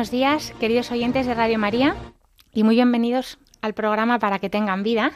[0.00, 1.94] Buenos días, queridos oyentes de Radio María,
[2.54, 5.12] y muy bienvenidos al programa Para que tengan vida.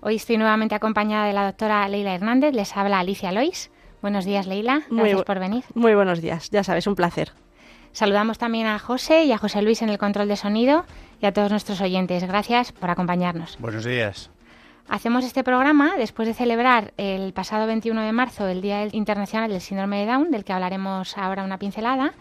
[0.00, 3.70] Hoy estoy nuevamente acompañada de la doctora Leila Hernández, les habla Alicia Lois.
[4.02, 5.62] Buenos días, Leila, gracias por venir.
[5.74, 7.30] Muy buenos días, ya sabes, un placer.
[7.92, 10.86] Saludamos también a José y a José Luis en el control de sonido
[11.22, 12.24] y a todos nuestros oyentes.
[12.24, 13.58] Gracias por acompañarnos.
[13.60, 14.32] Buenos días.
[14.88, 19.60] Hacemos este programa después de celebrar el pasado 21 de marzo el Día Internacional del
[19.60, 22.12] Síndrome de Down, del que hablaremos ahora una pincelada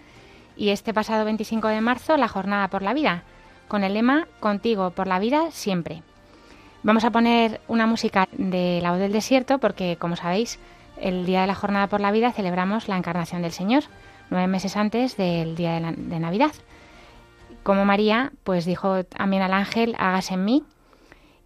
[0.60, 3.24] y este pasado 25 de marzo la Jornada por la Vida,
[3.70, 6.04] con el lema Contigo por la vida siempre.
[6.84, 10.60] Vamos a poner una música de La Voz del Desierto porque, como sabéis,
[11.00, 13.84] el día de la Jornada por la Vida celebramos la encarnación del Señor,
[14.30, 16.52] nueve meses antes del día de, de Navidad.
[17.64, 20.64] Como María, pues dijo también al ángel, hágase en mí.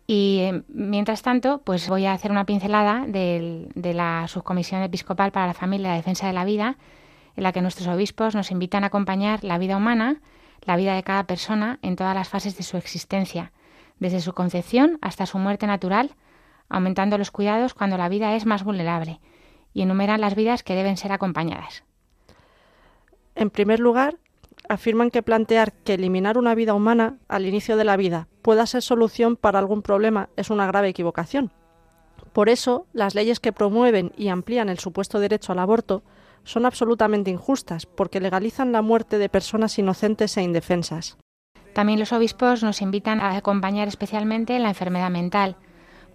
[0.07, 5.47] Y eh, mientras tanto, pues voy a hacer una pincelada de la Subcomisión Episcopal para
[5.47, 6.77] la Familia y la Defensa de la Vida,
[7.35, 10.21] en la que nuestros obispos nos invitan a acompañar la vida humana,
[10.61, 13.51] la vida de cada persona en todas las fases de su existencia,
[13.99, 16.15] desde su concepción hasta su muerte natural,
[16.69, 19.19] aumentando los cuidados cuando la vida es más vulnerable,
[19.73, 21.83] y enumeran las vidas que deben ser acompañadas.
[23.35, 24.17] En primer lugar,
[24.69, 28.81] afirman que plantear que eliminar una vida humana al inicio de la vida pueda ser
[28.81, 31.51] solución para algún problema es una grave equivocación.
[32.31, 36.03] Por eso, las leyes que promueven y amplían el supuesto derecho al aborto
[36.43, 41.17] son absolutamente injustas porque legalizan la muerte de personas inocentes e indefensas.
[41.73, 45.55] También los obispos nos invitan a acompañar especialmente la enfermedad mental,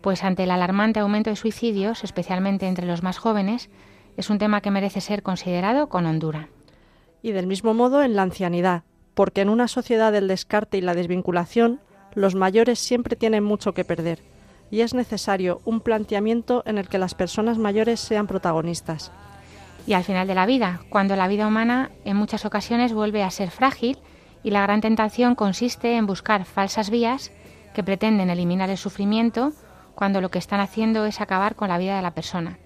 [0.00, 3.68] pues ante el alarmante aumento de suicidios, especialmente entre los más jóvenes,
[4.16, 6.48] es un tema que merece ser considerado con hondura.
[7.22, 8.84] Y del mismo modo en la ancianidad,
[9.14, 11.80] porque en una sociedad del descarte y la desvinculación,
[12.14, 14.22] los mayores siempre tienen mucho que perder,
[14.70, 19.10] y es necesario un planteamiento en el que las personas mayores sean protagonistas
[19.88, 23.31] y al final de la vida, cuando la vida humana en muchas ocasiones vuelve a
[23.31, 23.97] ser frágil
[24.43, 27.32] y la gran tentación consiste en buscar falsas vías
[27.72, 29.53] que pretenden eliminar el sufrimiento
[29.94, 32.59] cuando lo que están haciendo es acabar con la vida de la persona.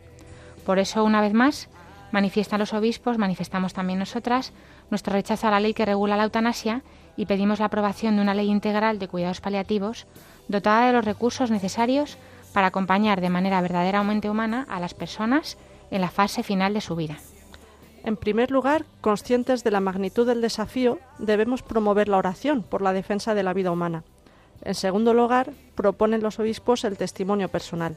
[0.67, 1.69] Por eso, una vez más,
[2.11, 4.53] manifiestan los obispos, manifestamos también nosotras,
[4.91, 6.83] nuestro rechazo a la ley que regula la eutanasia
[7.17, 10.09] y pedimos la aprobación de una ley integral de cuidados paliativos
[10.49, 12.19] dotada de los recursos necesarios
[12.53, 15.57] para acompañar de manera verdaderamente humana a las personas
[15.93, 17.19] en la fase final de su vida.
[18.03, 22.93] En primer lugar, conscientes de la magnitud del desafío, debemos promover la oración por la
[22.93, 24.03] defensa de la vida humana.
[24.65, 27.97] En segundo lugar, proponen los obispos el testimonio personal.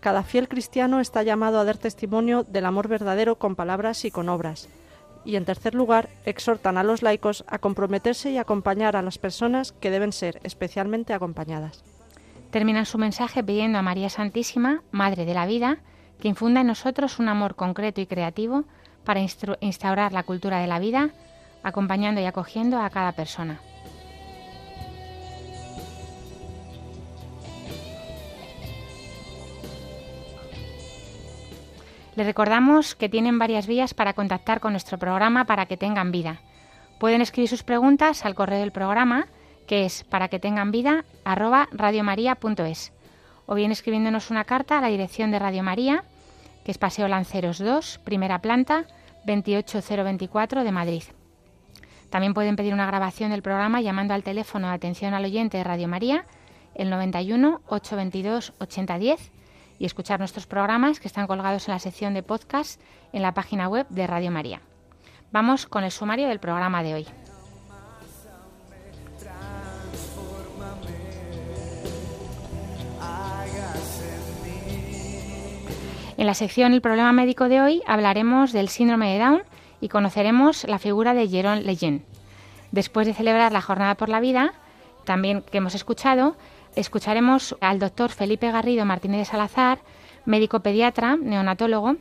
[0.00, 4.28] Cada fiel cristiano está llamado a dar testimonio del amor verdadero con palabras y con
[4.28, 4.68] obras.
[5.24, 9.72] Y en tercer lugar, exhortan a los laicos a comprometerse y acompañar a las personas
[9.72, 11.84] que deben ser especialmente acompañadas.
[12.50, 15.78] Terminan su mensaje pidiendo a María Santísima, Madre de la Vida,
[16.20, 18.64] que infunda en nosotros un amor concreto y creativo
[19.04, 21.10] para instaurar la cultura de la vida,
[21.62, 23.60] acompañando y acogiendo a cada persona.
[32.16, 36.40] Les recordamos que tienen varias vías para contactar con nuestro programa para que tengan vida.
[36.98, 39.28] Pueden escribir sus preguntas al correo del programa,
[39.68, 42.92] que es para que tengan vida radiomaria.es
[43.48, 46.04] o bien escribiéndonos una carta a la dirección de Radio María,
[46.64, 48.84] que es Paseo Lanceros 2, primera planta,
[49.24, 51.02] 28024 de Madrid.
[52.10, 55.64] También pueden pedir una grabación del programa llamando al teléfono de atención al oyente de
[55.64, 56.26] Radio María,
[56.74, 59.32] el 91 822 8010,
[59.78, 62.80] y escuchar nuestros programas que están colgados en la sección de podcast
[63.14, 64.60] en la página web de Radio María.
[65.32, 67.27] Vamos con el sumario del programa de hoy.
[76.18, 79.42] En la sección El problema médico de hoy hablaremos del síndrome de Down
[79.80, 82.04] y conoceremos la figura de Jerón Leyen.
[82.72, 84.52] Después de celebrar la Jornada por la Vida,
[85.04, 86.36] también que hemos escuchado,
[86.74, 89.78] escucharemos al doctor Felipe Garrido Martínez de Salazar,
[90.24, 91.94] médico pediatra, neonatólogo,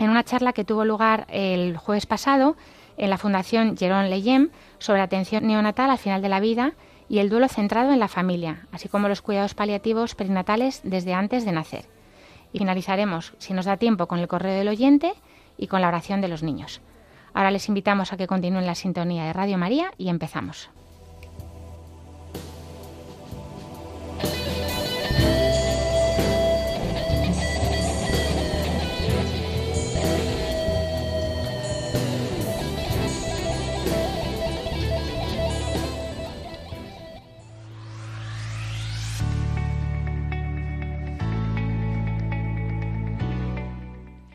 [0.00, 2.56] en una charla que tuvo lugar el jueves pasado
[2.96, 6.72] en la Fundación Jerón Leyen sobre atención neonatal al final de la vida
[7.08, 11.44] y el duelo centrado en la familia, así como los cuidados paliativos perinatales desde antes
[11.44, 11.93] de nacer.
[12.54, 15.12] Y finalizaremos, si nos da tiempo, con el correo del oyente
[15.58, 16.80] y con la oración de los niños.
[17.34, 20.70] Ahora les invitamos a que continúen la sintonía de Radio María y empezamos.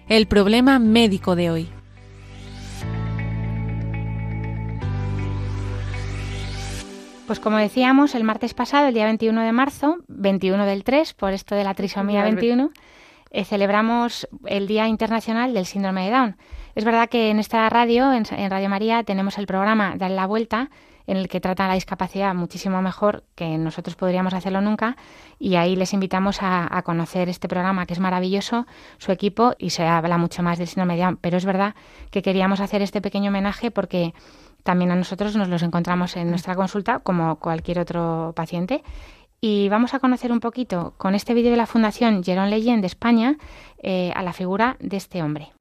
[0.09, 1.69] El problema médico de hoy.
[7.27, 11.33] Pues como decíamos, el martes pasado, el día 21 de marzo, 21 del 3, por
[11.33, 12.71] esto de la trisomía 21,
[13.29, 16.38] eh, celebramos el Día Internacional del Síndrome de Down.
[16.73, 20.71] Es verdad que en esta radio, en, Radio María, tenemos el programa Dar la Vuelta,
[21.09, 24.95] en el que trata la discapacidad muchísimo mejor que nosotros podríamos hacerlo nunca.
[25.39, 28.67] Y ahí les invitamos a, conocer este programa, que es maravilloso,
[29.00, 31.17] su equipo, y se habla mucho más del síndrome de.
[31.19, 31.73] Pero es verdad
[32.11, 34.13] que queríamos hacer este pequeño homenaje porque
[34.61, 38.83] también a nosotros nos los encontramos en nuestra consulta como cualquier otro paciente.
[39.41, 42.88] Y vamos a conocer un poquito con este vídeo de la Fundación Jerón Leyen de
[42.88, 43.38] España
[43.81, 45.53] eh, a la figura de este hombre.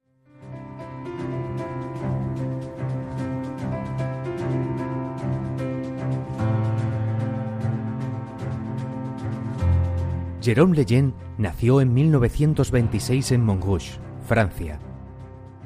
[10.41, 14.79] Jérôme Leyen nació en 1926 en Montrouge, Francia.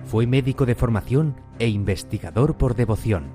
[0.03, 3.25] Fue médico de formación e investigador por devoción.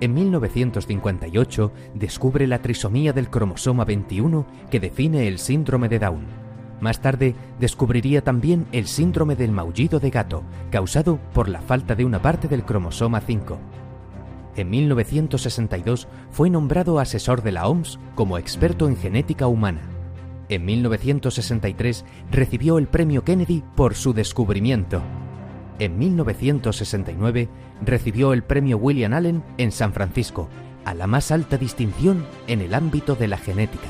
[0.00, 6.24] En 1958 descubre la trisomía del cromosoma 21 que define el síndrome de Down.
[6.80, 12.06] Más tarde descubriría también el síndrome del maullido de gato, causado por la falta de
[12.06, 13.58] una parte del cromosoma 5.
[14.56, 19.95] En 1962 fue nombrado asesor de la OMS como experto en genética humana.
[20.48, 25.02] En 1963 recibió el premio Kennedy por su descubrimiento.
[25.78, 27.48] En 1969
[27.84, 30.48] recibió el premio William Allen en San Francisco,
[30.84, 33.88] a la más alta distinción en el ámbito de la genética.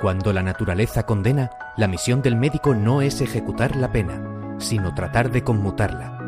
[0.00, 4.20] Cuando la naturaleza condena, la misión del médico no es ejecutar la pena,
[4.58, 6.19] sino tratar de conmutarla.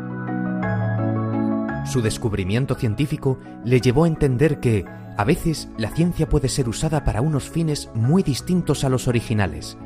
[1.85, 4.85] Su descubrimiento científico le llevó a entender que,
[5.17, 9.77] a veces, la ciencia puede ser usada para unos fines muy distintos a los originales.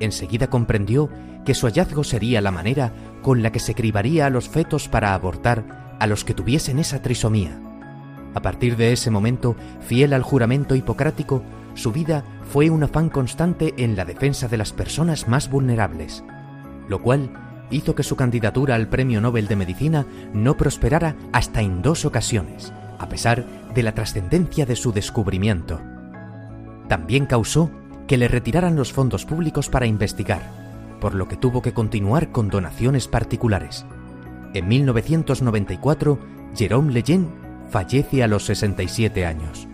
[0.00, 1.10] Enseguida comprendió
[1.44, 5.14] que su hallazgo sería la manera con la que se cribaría a los fetos para
[5.14, 7.60] abortar a los que tuviesen esa trisomía.
[8.34, 11.42] A partir de ese momento, fiel al juramento hipocrático,
[11.74, 16.24] su vida fue un afán constante en la defensa de las personas más vulnerables,
[16.88, 17.30] lo cual
[17.72, 22.72] hizo que su candidatura al Premio Nobel de Medicina no prosperara hasta en dos ocasiones
[23.02, 25.80] a pesar de la trascendencia de su descubrimiento.
[26.88, 27.68] También causó
[28.06, 30.40] que le retiraran los fondos públicos para investigar,
[31.00, 33.84] por lo que tuvo que continuar con donaciones particulares.
[34.54, 36.18] En 1994,
[36.54, 37.26] Jérôme Lejeune
[37.70, 39.66] fallece a los 67 años.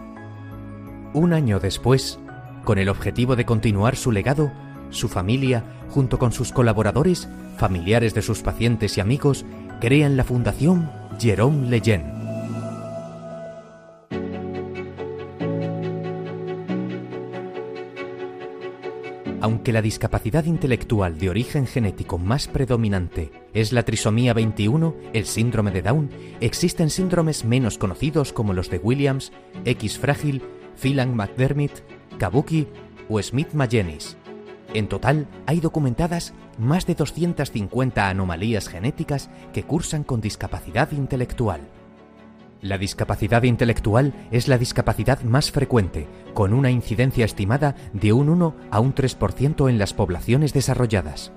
[1.13, 2.19] Un año después,
[2.65, 4.51] con el objetivo de continuar su legado,
[4.89, 7.29] su familia, junto con sus colaboradores,
[7.59, 9.45] familiares de sus pacientes y amigos,
[9.81, 12.19] crean la Fundación Jérôme Lejeune
[19.41, 25.71] Aunque la discapacidad intelectual de origen genético más predominante es la trisomía 21, el síndrome
[25.71, 26.11] de Down,
[26.41, 29.33] existen síndromes menos conocidos como los de Williams,
[29.65, 30.43] X frágil,
[30.77, 31.71] Phelan-McDermid,
[32.19, 32.67] Kabuki
[33.09, 34.18] o Smith-Magenis.
[34.75, 41.63] En total, hay documentadas más de 250 anomalías genéticas que cursan con discapacidad intelectual.
[42.61, 48.55] La discapacidad intelectual es la discapacidad más frecuente, con una incidencia estimada de un 1
[48.71, 51.33] a un 3% en las poblaciones desarrolladas.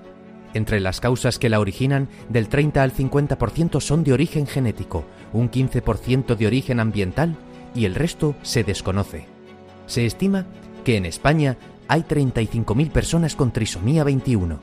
[0.52, 5.50] Entre las causas que la originan, del 30 al 50% son de origen genético, un
[5.50, 7.36] 15% de origen ambiental
[7.74, 9.26] y el resto se desconoce.
[9.86, 10.46] Se estima
[10.84, 11.56] que en España
[11.88, 14.58] hay 35.000 personas con trisomía 21.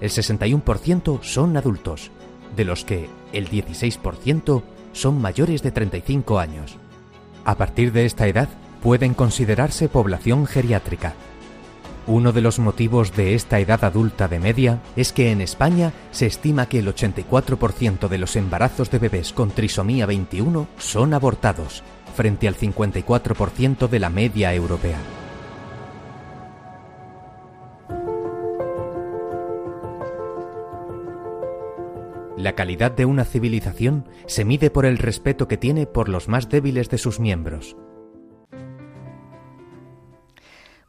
[0.00, 2.10] El 61% son adultos,
[2.56, 6.76] de los que el 16% son mayores de 35 años.
[7.44, 8.48] A partir de esta edad
[8.82, 11.14] pueden considerarse población geriátrica.
[12.06, 16.26] Uno de los motivos de esta edad adulta de media es que en España se
[16.26, 21.84] estima que el 84% de los embarazos de bebés con trisomía 21 son abortados,
[22.16, 24.98] frente al 54% de la media europea.
[32.42, 36.48] La calidad de una civilización se mide por el respeto que tiene por los más
[36.48, 37.76] débiles de sus miembros.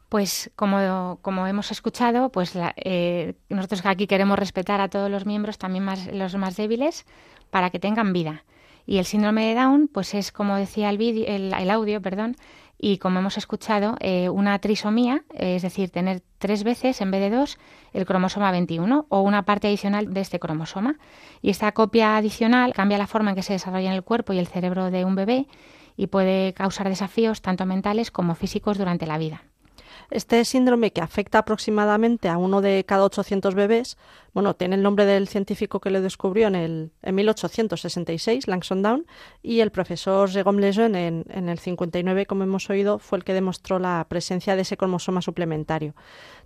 [0.08, 5.56] Pues como, como hemos escuchado, pues eh, nosotros aquí queremos respetar a todos los miembros,
[5.56, 7.06] también los más débiles,
[7.50, 8.44] para que tengan vida.
[8.84, 12.34] Y el síndrome de Down, pues es como decía el, vídeo, el audio, perdón,
[12.84, 17.34] y como hemos escuchado, eh, una trisomía, es decir, tener tres veces en vez de
[17.34, 17.56] dos
[17.94, 20.98] el cromosoma 21 o una parte adicional de este cromosoma.
[21.40, 24.38] Y esta copia adicional cambia la forma en que se desarrolla en el cuerpo y
[24.38, 25.46] el cerebro de un bebé
[25.96, 29.44] y puede causar desafíos tanto mentales como físicos durante la vida.
[30.10, 33.96] Este síndrome que afecta aproximadamente a uno de cada 800 bebés,
[34.32, 39.06] bueno, tiene el nombre del científico que lo descubrió en, el, en 1866, Langson Down,
[39.42, 43.32] y el profesor Jérôme Lejeune en, en el 59, como hemos oído, fue el que
[43.32, 45.94] demostró la presencia de ese cromosoma suplementario.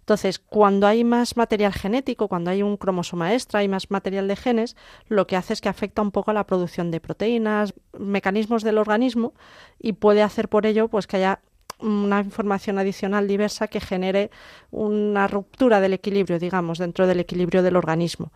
[0.01, 4.37] Entonces, cuando hay más material genético, cuando hay un cromosoma extra, hay más material de
[4.37, 8.63] genes, lo que hace es que afecta un poco a la producción de proteínas, mecanismos
[8.63, 9.35] del organismo
[9.79, 11.41] y puede hacer por ello pues que haya
[11.81, 14.31] una información adicional diversa que genere
[14.71, 18.33] una ruptura del equilibrio, digamos, dentro del equilibrio del organismo.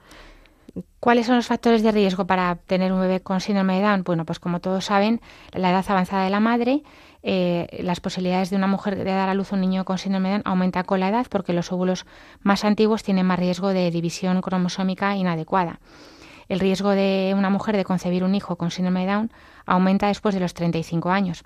[1.00, 4.04] ¿Cuáles son los factores de riesgo para tener un bebé con síndrome de Down?
[4.04, 5.20] Bueno, pues como todos saben,
[5.52, 6.82] la edad avanzada de la madre,
[7.22, 10.34] eh, las posibilidades de una mujer de dar a luz un niño con síndrome de
[10.36, 12.06] Down aumenta con la edad porque los óvulos
[12.40, 15.80] más antiguos tienen más riesgo de división cromosómica inadecuada.
[16.48, 19.32] El riesgo de una mujer de concebir un hijo con síndrome de Down
[19.66, 21.44] aumenta después de los 35 años.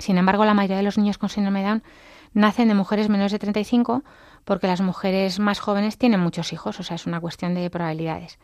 [0.00, 1.82] Sin embargo, la mayoría de los niños con síndrome de Down
[2.32, 4.02] nacen de mujeres menores de 35
[4.44, 8.38] porque las mujeres más jóvenes tienen muchos hijos, o sea, es una cuestión de probabilidades.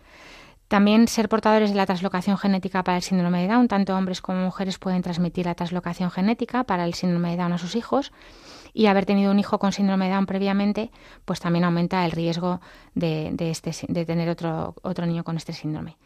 [0.68, 4.40] También ser portadores de la translocación genética para el síndrome de Down, tanto hombres como
[4.40, 8.12] mujeres pueden transmitir la translocación genética para el síndrome de Down a sus hijos
[8.74, 10.90] y haber tenido un hijo con síndrome de Down previamente,
[11.24, 12.60] pues también aumenta el riesgo
[12.94, 15.96] de, de, este, de tener otro, otro niño con este síndrome.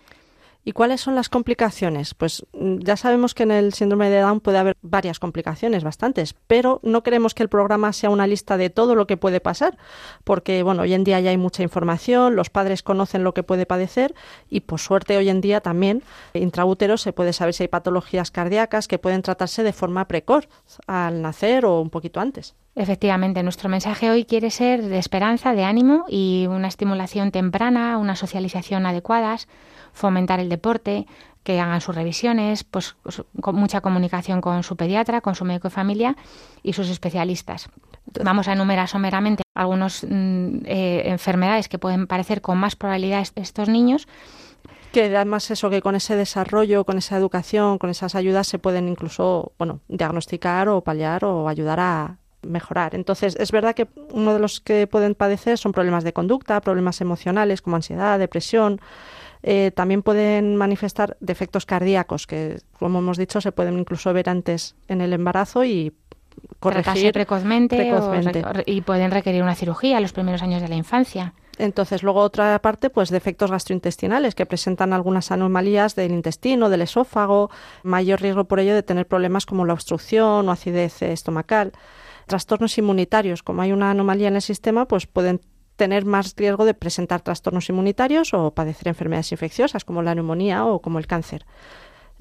[0.62, 2.14] ¿Y cuáles son las complicaciones?
[2.14, 6.35] Pues mm, ya sabemos que en el síndrome de Down puede haber varias complicaciones, bastantes,
[6.47, 9.79] pero no queremos que el programa sea una lista de todo lo que puede pasar,
[10.25, 13.64] porque bueno, hoy en día ya hay mucha información, los padres conocen lo que puede
[13.64, 14.14] padecer
[14.49, 16.02] y por suerte hoy en día también
[16.35, 20.49] intraútero se puede saber si hay patologías cardíacas que pueden tratarse de forma precoz
[20.87, 22.55] al nacer o un poquito antes.
[22.76, 28.14] Efectivamente, nuestro mensaje hoy quiere ser de esperanza, de ánimo y una estimulación temprana, una
[28.14, 29.49] socialización adecuadas,
[29.93, 31.07] fomentar el deporte,
[31.43, 32.97] que hagan sus revisiones, pues
[33.41, 36.17] con mucha comunicación con su pediatra, con su médico de familia
[36.63, 37.71] y sus especialistas.
[38.23, 43.69] Vamos a enumerar someramente algunas mm, eh, enfermedades que pueden parecer con más probabilidad estos
[43.69, 44.07] niños.
[44.93, 48.89] Que además eso, que con ese desarrollo, con esa educación, con esas ayudas se pueden
[48.89, 52.95] incluso, bueno, diagnosticar o paliar o ayudar a, mejorar.
[52.95, 57.01] Entonces, es verdad que uno de los que pueden padecer son problemas de conducta, problemas
[57.01, 58.81] emocionales como ansiedad, depresión,
[59.43, 64.77] eh, también pueden manifestar defectos cardíacos que, como hemos dicho, se pueden incluso ver antes
[64.89, 65.93] en el embarazo y
[66.59, 67.93] corregir precozmente,
[68.67, 71.35] y pueden requerir una cirugía en los primeros años de la infancia.
[71.59, 77.51] Entonces, luego otra parte, pues defectos gastrointestinales que presentan algunas anomalías del intestino, del esófago,
[77.83, 81.73] mayor riesgo por ello de tener problemas como la obstrucción o acidez estomacal.
[82.27, 85.41] Trastornos inmunitarios, como hay una anomalía en el sistema, pues pueden
[85.81, 90.83] tener más riesgo de presentar trastornos inmunitarios o padecer enfermedades infecciosas como la neumonía o
[90.83, 91.47] como el cáncer.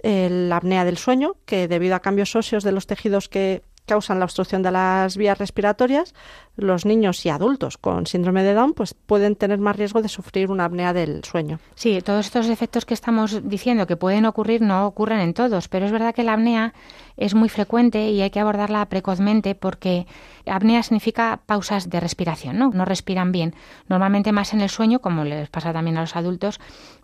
[0.01, 4.25] La apnea del sueño, que debido a cambios óseos de los tejidos que causan la
[4.25, 6.13] obstrucción de las vías respiratorias,
[6.55, 10.51] los niños y adultos con síndrome de Down pues pueden tener más riesgo de sufrir
[10.51, 11.59] una apnea del sueño.
[11.73, 15.87] Sí, todos estos efectos que estamos diciendo que pueden ocurrir no ocurren en todos, pero
[15.87, 16.73] es verdad que la apnea
[17.17, 20.05] es muy frecuente y hay que abordarla precozmente porque
[20.45, 22.69] apnea significa pausas de respiración, ¿no?
[22.69, 23.55] No respiran bien,
[23.87, 26.59] normalmente más en el sueño, como les pasa también a los adultos,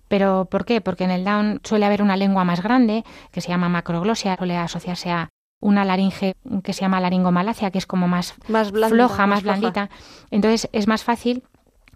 [0.08, 0.82] pero ¿por qué?
[0.82, 4.56] Porque en el Down suele haber una lengua más grande, que se llama macroglosia, suele
[4.56, 5.30] asociarse a
[5.66, 9.90] una laringe que se llama laringomalacia, que es como más, más floja, más, blandita.
[10.30, 11.44] Entonces es más fácil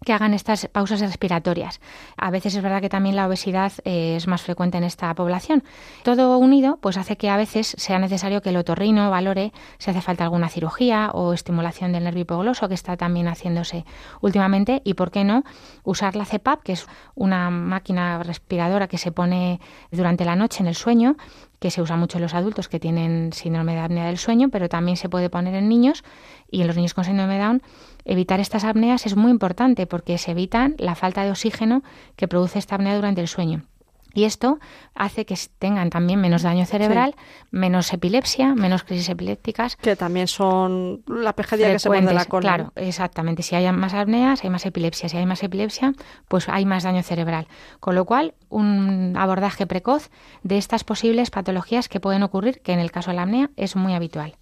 [0.05, 1.81] que hagan estas pausas respiratorias.
[2.17, 5.63] A veces es verdad que también la obesidad eh, es más frecuente en esta población.
[6.03, 10.01] Todo unido pues hace que a veces sea necesario que el otorrino valore si hace
[10.01, 13.85] falta alguna cirugía o estimulación del nervio hipogloso que está también haciéndose
[14.21, 15.43] últimamente y por qué no
[15.83, 19.59] usar la CPAP, que es una máquina respiradora que se pone
[19.91, 21.17] durante la noche en el sueño
[21.59, 24.69] que se usa mucho en los adultos que tienen síndrome de apnea del sueño, pero
[24.69, 26.03] también se puede poner en niños
[26.49, 27.61] y en los niños con síndrome de Down.
[28.05, 31.83] Evitar estas apneas es muy importante porque se evitan la falta de oxígeno
[32.15, 33.68] que produce esta apnea durante el sueño.
[34.13, 34.59] Y esto
[34.95, 37.15] hace que tengan también menos daño cerebral,
[37.51, 39.75] menos epilepsia, menos crisis epilépticas.
[39.75, 42.41] Que también son la pesadilla que se la cola.
[42.41, 43.43] Claro, exactamente.
[43.43, 45.09] Si hay más apneas, hay más epilepsia.
[45.09, 45.93] Si hay más epilepsia,
[46.27, 47.47] pues hay más daño cerebral.
[47.79, 50.09] Con lo cual, un abordaje precoz
[50.43, 53.75] de estas posibles patologías que pueden ocurrir, que en el caso de la apnea es
[53.75, 54.35] muy habitual.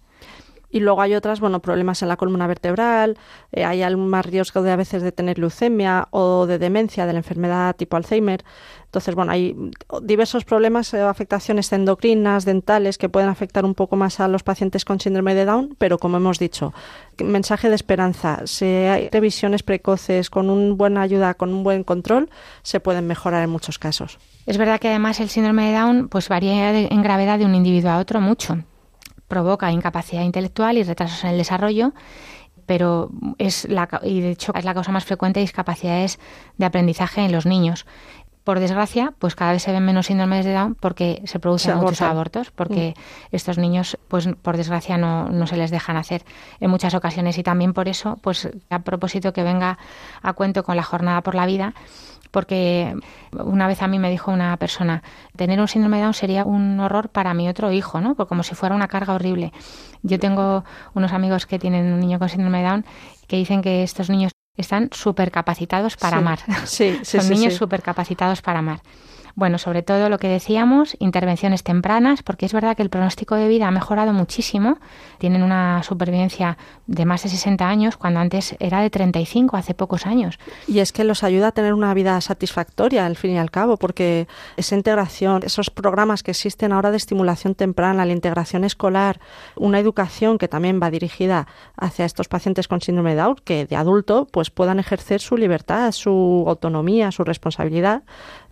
[0.70, 3.16] Y luego hay otras, bueno, problemas en la columna vertebral,
[3.52, 7.12] eh, hay algún más riesgo de a veces de tener leucemia o de demencia de
[7.14, 8.44] la enfermedad tipo Alzheimer.
[8.84, 9.56] Entonces, bueno, hay
[10.02, 14.84] diversos problemas eh, afectaciones endocrinas, dentales, que pueden afectar un poco más a los pacientes
[14.84, 16.74] con síndrome de Down, pero como hemos dicho,
[17.22, 22.30] mensaje de esperanza, si hay revisiones precoces con una buena ayuda, con un buen control,
[22.62, 24.18] se pueden mejorar en muchos casos.
[24.46, 27.90] Es verdad que además el síndrome de Down pues varía en gravedad de un individuo
[27.90, 28.58] a otro mucho
[29.28, 31.92] provoca incapacidad intelectual y retrasos en el desarrollo
[32.66, 33.08] pero
[33.38, 36.18] es la, y de hecho es la causa más frecuente de discapacidades
[36.58, 37.86] de aprendizaje en los niños
[38.48, 42.00] por desgracia, pues cada vez se ven menos síndromes de Down porque se producen muchos
[42.00, 43.36] abortos, porque mm.
[43.36, 46.24] estos niños, pues por desgracia, no, no, se les dejan hacer
[46.58, 47.36] en muchas ocasiones.
[47.36, 49.76] Y también por eso, pues a propósito que venga
[50.22, 51.74] a cuento con la jornada por la vida,
[52.30, 52.94] porque
[53.32, 55.02] una vez a mí me dijo una persona,
[55.36, 58.14] tener un síndrome de Down sería un horror para mi otro hijo, ¿no?
[58.14, 59.52] Porque como si fuera una carga horrible.
[60.02, 62.84] Yo tengo unos amigos que tienen un niño con síndrome de Down
[63.26, 66.40] que dicen que estos niños están supercapacitados para amar.
[66.64, 68.80] Sí, Son niños supercapacitados para amar.
[69.38, 73.46] Bueno, sobre todo lo que decíamos, intervenciones tempranas, porque es verdad que el pronóstico de
[73.46, 74.78] vida ha mejorado muchísimo.
[75.18, 80.06] Tienen una supervivencia de más de 60 años, cuando antes era de 35, hace pocos
[80.06, 80.40] años.
[80.66, 83.76] Y es que los ayuda a tener una vida satisfactoria, al fin y al cabo,
[83.76, 84.26] porque
[84.56, 89.20] esa integración, esos programas que existen ahora de estimulación temprana, la integración escolar,
[89.54, 93.76] una educación que también va dirigida hacia estos pacientes con síndrome de Down, que de
[93.76, 98.02] adulto pues puedan ejercer su libertad, su autonomía, su responsabilidad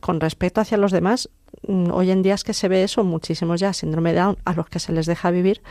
[0.07, 1.29] con respecto hacia los demás,
[1.67, 4.53] mm, hoy en día es que se ve eso, muchísimos ya síndrome de Down a
[4.53, 5.63] los que se les deja vivir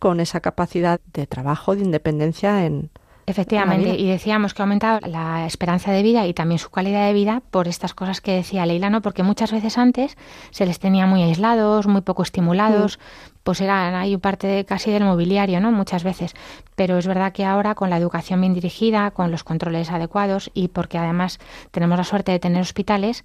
[0.00, 2.90] con esa capacidad de trabajo, de independencia en,
[3.26, 7.12] Efectivamente, y decíamos que ha aumentado la esperanza de vida y también su calidad de
[7.12, 9.00] vida por estas cosas que decía Leila, ¿no?
[9.00, 10.18] Porque muchas veces antes
[10.50, 14.90] se les tenía muy aislados, muy poco estimulados, mm pues era hay parte de, casi
[14.90, 15.70] del mobiliario, ¿no?
[15.70, 16.34] Muchas veces.
[16.74, 20.68] Pero es verdad que ahora con la educación bien dirigida, con los controles adecuados y
[20.68, 21.38] porque además
[21.70, 23.24] tenemos la suerte de tener hospitales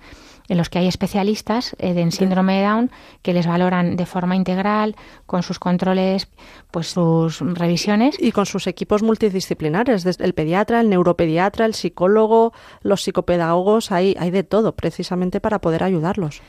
[0.49, 4.35] en los que hay especialistas eh, en síndrome de Down que les valoran de forma
[4.35, 6.27] integral, con sus controles,
[6.71, 8.17] pues sus revisiones.
[8.19, 12.51] Y con sus equipos multidisciplinares, desde el pediatra, el neuropediatra, el psicólogo,
[12.81, 16.41] los psicopedagogos, hay, hay de todo, precisamente para poder ayudarlos.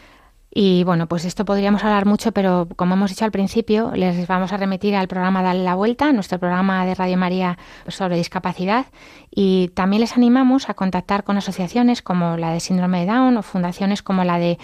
[0.52, 4.52] Y bueno, pues esto podríamos hablar mucho, pero como hemos dicho al principio, les vamos
[4.52, 8.86] a remitir al programa Dale la Vuelta, nuestro programa de Radio María sobre discapacidad.
[9.30, 13.42] Y también les animamos a contactar con asociaciones como la de Síndrome de Down o
[13.42, 14.58] fundaciones como la de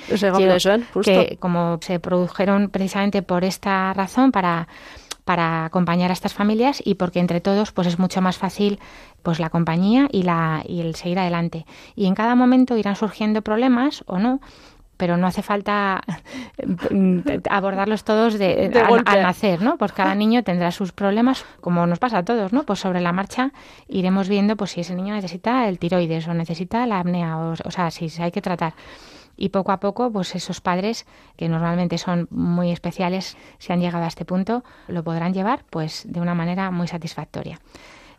[1.05, 4.67] que como se produjeron precisamente por esta razón para
[5.25, 8.79] para acompañar a estas familias y porque entre todos pues es mucho más fácil
[9.25, 13.43] pues la compañía y la y el seguir adelante y en cada momento irán surgiendo
[13.43, 14.41] problemas o no
[14.97, 16.03] pero no hace falta
[16.91, 18.73] mm, abordarlos todos de,
[19.05, 19.77] al, nacer, ¿no?
[19.77, 22.65] Pues cada niño tendrá sus problemas, como nos pasa a todos, ¿no?
[22.65, 23.53] Pues sobre la marcha
[23.89, 27.71] iremos viendo pues si ese niño necesita el tiroides o necesita la apnea, o, o
[27.71, 28.75] sea, si hay que tratar.
[29.37, 31.07] Y poco a poco, pues esos padres,
[31.37, 36.05] que normalmente son muy especiales, si han llegado a este punto, lo podrán llevar pues
[36.09, 37.61] de una manera muy satisfactoria.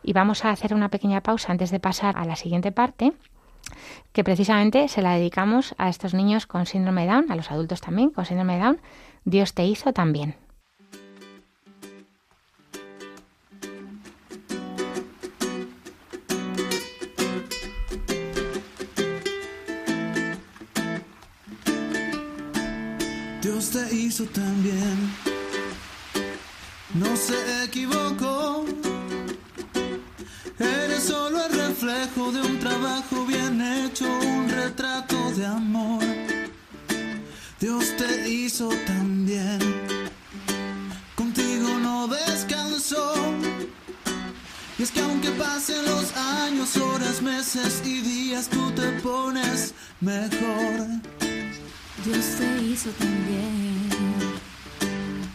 [0.04, 3.14] Y vamos a hacer una pequeña pausa antes de pasar a la siguiente parte
[4.12, 7.82] que precisamente se la dedicamos a estos niños con síndrome de Down, a los adultos
[7.82, 8.82] también con síndrome de Down.
[9.26, 10.36] Dios te hizo también.
[23.42, 25.12] Dios te hizo también.
[26.94, 28.66] No se equivocó
[32.18, 36.04] de un trabajo bien hecho, un retrato de amor.
[37.60, 39.60] Dios te hizo también.
[41.16, 43.14] Contigo no descansó.
[44.80, 50.88] Y es que aunque pasen los años, horas, meses y días, tú te pones mejor.
[52.04, 53.90] Dios te hizo también.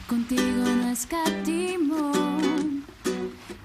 [0.09, 2.32] Contigo no escatimó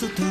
[0.00, 0.29] so.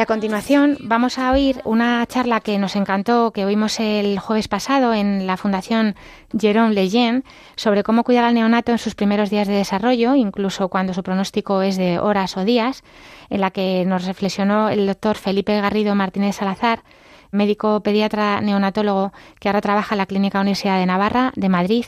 [0.00, 4.48] Y a continuación vamos a oír una charla que nos encantó, que oímos el jueves
[4.48, 5.94] pasado en la Fundación
[6.32, 7.22] Jérôme Lejeune,
[7.54, 11.60] sobre cómo cuidar al neonato en sus primeros días de desarrollo, incluso cuando su pronóstico
[11.60, 12.82] es de horas o días,
[13.28, 16.82] en la que nos reflexionó el doctor Felipe Garrido Martínez Salazar,
[17.30, 21.84] médico pediatra neonatólogo que ahora trabaja en la Clínica Universidad de Navarra de Madrid.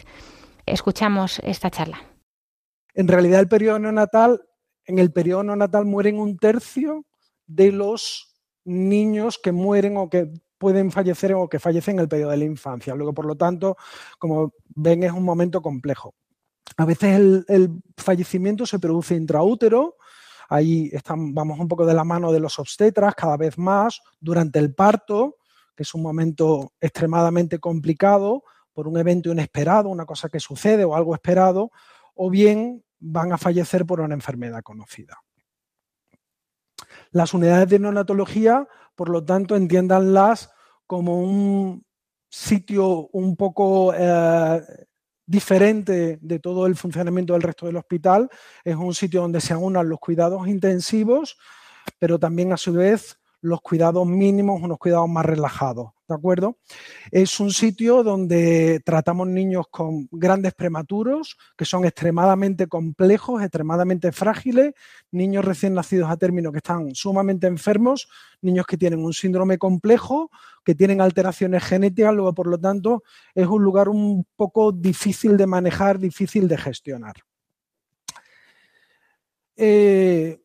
[0.66, 2.03] Escuchamos esta charla.
[2.92, 4.42] En realidad el periodo neonatal,
[4.85, 7.07] en el periodo neonatal mueren un tercio
[7.47, 12.31] de los niños que mueren o que pueden fallecer o que fallecen en el periodo
[12.31, 12.95] de la infancia.
[12.95, 13.77] Luego, por lo tanto,
[14.19, 16.15] como ven, es un momento complejo.
[16.77, 19.97] A veces el, fallecimiento se produce intraútero,
[20.49, 24.59] ahí están, vamos un poco de la mano de los obstetras cada vez más, durante
[24.59, 25.37] el parto,
[25.77, 30.95] que es un momento extremadamente complicado por un evento inesperado, una cosa que sucede o
[30.95, 31.73] algo esperado,
[32.15, 35.22] o bien van a fallecer por una enfermedad conocida.
[37.12, 40.51] Las unidades de neonatología, por lo tanto, entiéndanlas
[40.87, 41.85] como un
[42.29, 44.61] sitio un poco eh,
[45.27, 48.29] diferente de todo el funcionamiento del resto del hospital.
[48.64, 51.37] Es un sitio donde se aunan los cuidados intensivos,
[51.98, 56.59] pero también a su vez los cuidados mínimos, unos cuidados más relajados, ¿de acuerdo?
[57.11, 64.75] Es un sitio donde tratamos niños con grandes prematuros, que son extremadamente complejos, extremadamente frágiles,
[65.11, 68.09] niños recién nacidos a término que están sumamente enfermos,
[68.41, 70.31] niños que tienen un síndrome complejo,
[70.65, 73.03] que tienen alteraciones genéticas, luego por lo tanto
[73.35, 77.15] es un lugar un poco difícil de manejar, difícil de gestionar.
[79.57, 80.42] Eh,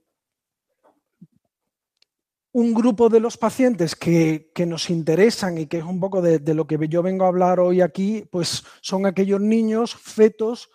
[2.57, 6.39] un grupo de los pacientes que, que, nos interesan y que es un poco de,
[6.55, 10.71] lo que yo vengo a hablar hoy aquí, pues son aquellos niños, fetos,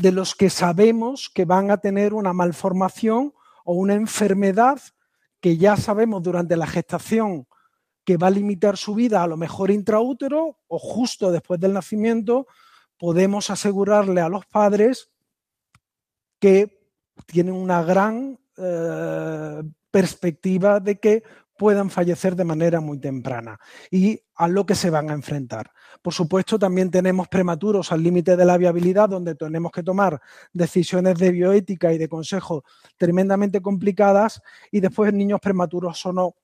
[0.00, 3.34] de los que sabemos que van a tener una malformación
[3.66, 4.80] o una enfermedad
[5.38, 7.46] que ya sabemos durante la gestación
[8.02, 12.46] que va a limitar su vida a lo mejor intraútero o justo después del nacimiento,
[12.96, 15.10] podemos asegurarle a los padres
[16.40, 16.88] que
[17.26, 19.62] tienen una gran eh,
[19.96, 21.22] perspectiva de que
[21.56, 23.58] puedan fallecer de manera muy temprana
[23.90, 25.70] y a lo que se van a enfrentar.
[26.02, 30.20] Por supuesto, también tenemos prematuros al límite de la viabilidad, donde tenemos que tomar
[30.52, 32.62] decisiones de bioética y de consejo
[32.98, 36.34] tremendamente complicadas, y después niños prematuros o no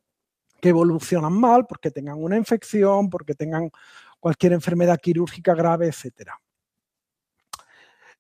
[0.59, 3.71] que evolucionan mal porque tengan una infección, porque tengan
[4.19, 6.31] cualquier enfermedad quirúrgica grave, etc.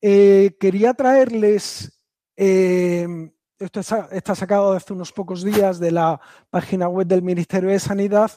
[0.02, 1.90] Eh, quería traerles
[2.36, 6.20] eh, esto está sacado hace unos pocos días de la
[6.50, 8.32] página web del Ministerio de Sanidad,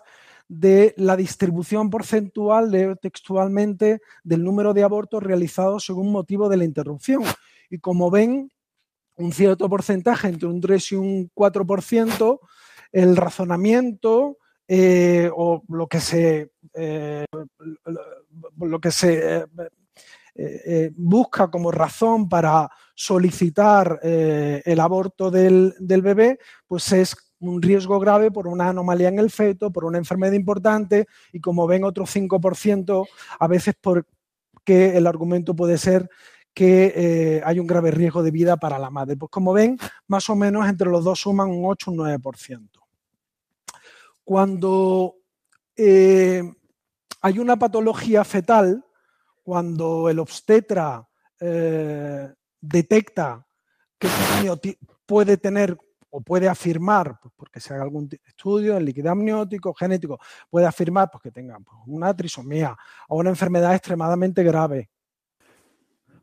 [0.47, 7.23] de la distribución porcentual, textualmente, del número de abortos realizados según motivo de la interrupción.
[7.69, 8.51] Y como ven,
[9.17, 12.39] un cierto porcentaje, entre un 3 y un 4%,
[12.91, 17.25] el razonamiento eh, o lo que se, eh,
[18.57, 19.45] lo que se eh,
[20.37, 27.99] eh, busca como razón para solicitar eh, el aborto del, bebé, pues es un riesgo
[27.99, 32.05] grave por una anomalía en el feto, por una enfermedad importante y como ven otro
[32.05, 33.07] 5%
[33.39, 36.09] a veces porque el argumento puede ser
[36.53, 39.17] que eh, hay un grave riesgo de vida para la madre.
[39.17, 42.69] Pues como ven, más o menos entre los dos suman un 8 o un 9%.
[44.23, 45.15] Cuando
[45.75, 46.41] eh,
[47.21, 48.84] hay una patología fetal,
[49.45, 51.07] cuando el obstetra
[51.39, 53.45] eh, detecta
[53.99, 54.59] que el niño
[55.05, 55.77] puede tener
[56.09, 61.11] o puede afirmar, pues porque se haga algún estudio en líquido amniótico, genético, puede afirmar
[61.11, 62.75] pues, que tenga pues, una trisomía
[63.07, 64.89] o una enfermedad extremadamente grave.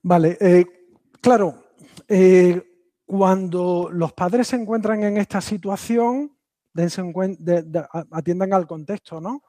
[0.02, 0.66] Vale, eh,
[1.20, 1.62] claro,
[2.08, 2.60] eh,
[3.06, 6.36] cuando los padres se encuentran en esta situación,
[6.72, 7.04] dense
[7.38, 9.44] de, de, atiendan al contexto, ¿no?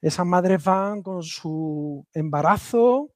[0.00, 3.12] Esas madres van con su embarazo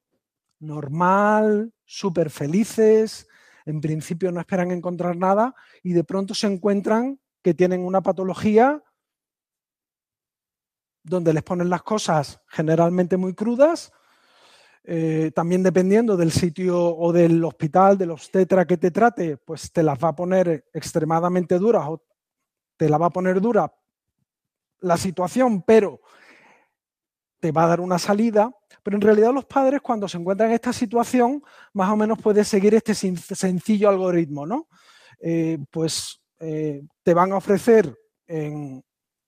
[0.61, 3.27] normal, súper felices,
[3.64, 8.83] en principio no esperan encontrar nada y de pronto se encuentran que tienen una patología
[11.03, 13.92] donde les ponen las cosas generalmente muy crudas,
[14.85, 19.83] eh, también dependiendo del sitio o del hospital, del obstetra que te trate, pues te
[19.83, 22.03] las va a poner extremadamente duras o
[22.77, 23.73] te la va a poner dura
[24.81, 26.01] la situación, pero
[27.44, 28.50] te va a dar una salida,
[28.83, 31.42] pero en realidad los padres cuando se encuentran en esta situación,
[31.74, 34.66] más o menos puedes seguir este sencillo algoritmo, ¿no?
[35.20, 37.94] Eh, pues eh, te van a ofrecer
[38.26, 38.83] en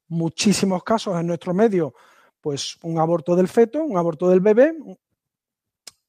[0.08, 1.92] muchísimos casos en nuestro medio,
[2.40, 4.74] pues un aborto del feto, un aborto del bebé,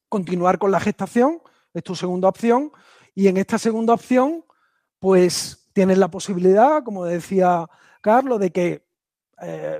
[0.07, 1.41] continuar con la gestación,
[1.73, 2.71] es tu segunda opción,
[3.13, 4.45] y en esta segunda opción,
[4.97, 7.69] pues Tienes la posibilidad, como decía
[8.01, 8.83] Carlos, de que
[9.43, 9.79] eh,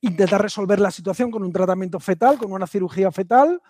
[0.00, 3.60] intentar resolver la situación con un tratamiento fetal, con una cirugía fetal,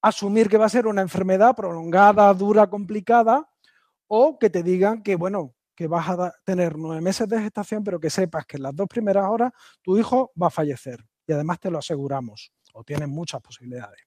[0.00, 3.48] asumir que va a ser una enfermedad prolongada, dura, complicada,
[4.06, 7.98] o que te digan que, bueno, que vas a tener nueve meses de gestación, pero
[7.98, 11.04] que sepas que en las dos primeras horas tu hijo va a fallecer.
[11.26, 14.00] Y además te lo aseguramos, o tienes muchas posibilidades.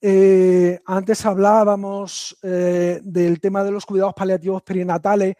[0.00, 5.34] Eh, antes hablábamos eh, del tema de los cuidados paliativos perinatales.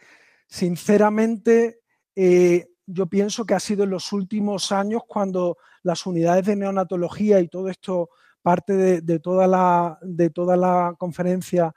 [0.47, 1.81] Sinceramente,
[2.15, 7.41] eh, yo pienso que ha sido en los últimos años cuando las unidades de neonatología
[7.41, 8.11] y todo esto,
[8.43, 11.73] parte de, toda, la, de toda la conferencia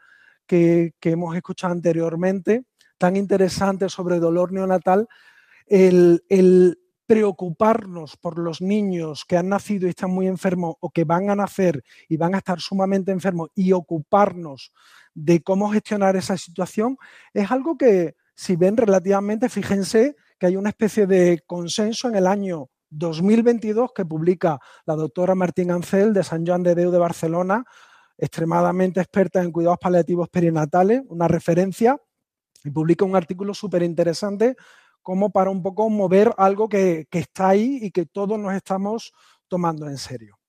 [0.45, 2.65] que, hemos escuchado anteriormente,
[2.97, 5.07] tan interesante sobre dolor neonatal,
[5.67, 11.03] el, el, preocuparnos por los niños que han nacido y están muy enfermos o que
[11.03, 14.71] van a nacer y van a estar sumamente enfermos y ocuparnos
[15.13, 16.97] de cómo gestionar esa situación
[17.33, 22.27] es algo que, si ven relativamente, fíjense que hay una especie de consenso en el
[22.27, 27.65] año 2022 que publica la doctora Martín Ancel de San Joan de Deu de Barcelona,
[28.17, 31.99] extremadamente experta en cuidados paliativos perinatales, una referencia,
[32.63, 34.55] y publica un artículo súper interesante
[35.01, 39.11] como para un poco mover algo que, que está ahí y que todos nos estamos
[39.49, 40.39] tomando en serio.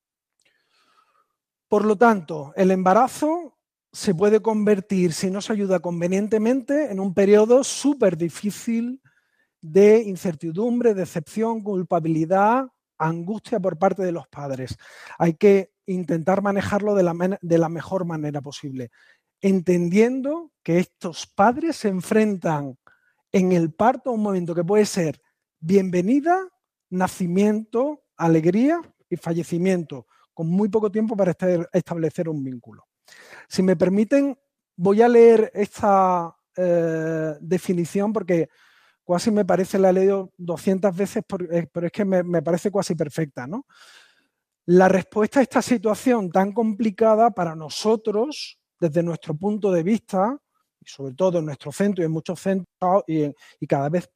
[1.66, 3.59] Por lo tanto, el embarazo
[3.92, 9.01] se puede convertir, si no se ayuda convenientemente, en un periodo súper difícil
[9.64, 12.66] de incertidumbre, decepción, culpabilidad,
[12.98, 14.77] angustia por parte de los padres.
[15.18, 18.90] Hay que intentar manejarlo de la, de la mejor manera posible,
[19.40, 22.77] entendiendo que estos padres se enfrentan
[23.33, 25.18] en el parto un momento que puede ser
[25.59, 26.46] bienvenida,
[26.90, 31.35] nacimiento, alegría y fallecimiento, con muy poco tiempo para
[31.72, 32.85] establecer un vínculo.
[33.48, 34.38] Si me permiten,
[34.77, 38.50] voy a leer esta eh, definición porque
[39.07, 42.95] casi me parece, la he leído 200 veces, eh, pero es que me, parece casi
[42.95, 43.47] perfecta.
[43.47, 43.67] ¿no?
[44.67, 50.37] La respuesta a esta situación tan complicada para nosotros, desde nuestro punto de vista,
[50.81, 53.25] y sobre todo en nuestro centro y en muchos centros y,
[53.61, 54.11] y cada vez,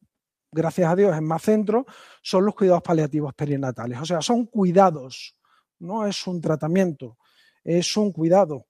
[0.50, 1.84] gracias a Dios, en más centros,
[2.22, 4.00] son los cuidados paliativos perinatales.
[4.00, 5.36] O sea, son cuidados,
[5.78, 7.18] no es un tratamiento,
[7.64, 8.66] es un cuidado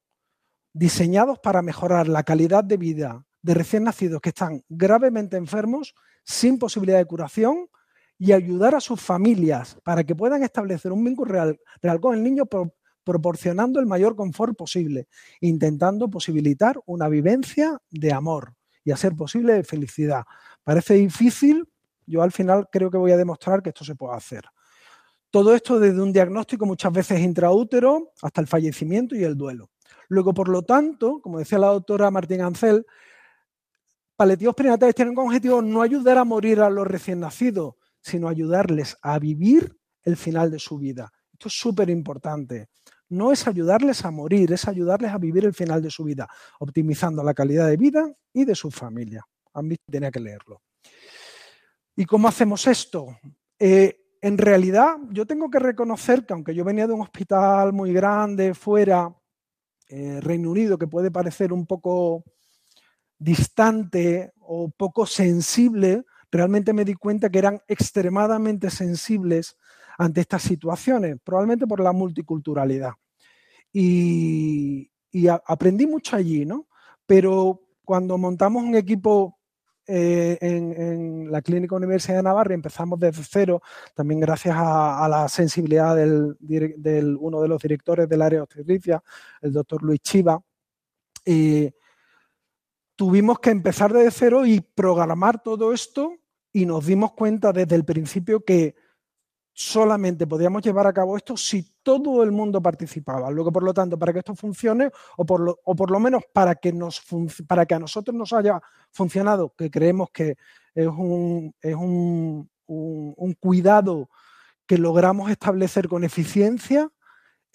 [0.72, 6.58] diseñados para mejorar la calidad de vida de recién nacidos que están gravemente enfermos, sin
[6.58, 7.68] posibilidad de curación,
[8.18, 12.22] y ayudar a sus familias para que puedan establecer un vínculo real, real con el
[12.22, 12.44] niño
[13.04, 15.08] proporcionando el mayor confort posible,
[15.40, 20.24] intentando posibilitar una vivencia de amor y a ser posible de felicidad.
[20.64, 21.68] Parece difícil,
[22.06, 24.42] yo al final creo que voy a demostrar que esto se puede hacer.
[25.30, 29.70] Todo esto desde un diagnóstico muchas veces intraútero hasta el fallecimiento y el duelo.
[30.08, 32.84] Luego, por lo tanto, como decía la doctora Martín Ancel,
[34.18, 38.96] paliativos perinatales tienen como objetivo no ayudar a morir a los recién nacidos, sino ayudarles
[39.00, 41.12] a vivir el final de su vida.
[41.32, 42.68] Esto es súper importante
[43.10, 46.28] no es ayudarles a morir, es ayudarles a vivir el final de su vida,
[46.60, 49.24] optimizando la calidad de vida y de su familia.
[49.54, 50.62] A mí tenía que leerlo.
[51.96, 53.18] ¿Y cómo hacemos esto?
[53.58, 57.92] Eh, en realidad, yo tengo que reconocer que aunque yo venía de un hospital muy
[57.92, 59.12] grande fuera,
[59.88, 62.24] eh, Reino Unido, que puede parecer un poco
[63.18, 69.56] distante o poco sensible, realmente me di cuenta que eran extremadamente sensibles
[69.98, 72.92] ante estas situaciones, probablemente por la multiculturalidad.
[73.72, 74.90] Y,
[75.46, 76.68] aprendí mucho allí, ¿no?
[77.06, 79.38] Pero cuando montamos un equipo
[79.86, 83.62] eh, en, la Clínica Universidad de Navarra y empezamos desde cero,
[83.94, 89.02] también gracias a, la sensibilidad del, uno de los directores del área de obstetricia,
[89.40, 90.40] el doctor Luis Chiva,
[91.24, 91.72] eh,
[92.98, 96.16] tuvimos que empezar desde cero y programar todo esto
[96.52, 98.74] y nos dimos cuenta desde el principio que
[99.52, 103.30] solamente podíamos llevar a cabo esto si todo el mundo participaba.
[103.30, 106.24] Luego, por lo tanto, para que esto funcione, o por lo, o por lo menos
[106.32, 107.00] para que, nos
[107.46, 110.36] para que a nosotros nos haya funcionado, que creemos que
[110.74, 114.10] es un, es un, un cuidado
[114.66, 116.90] que logramos establecer con eficiencia,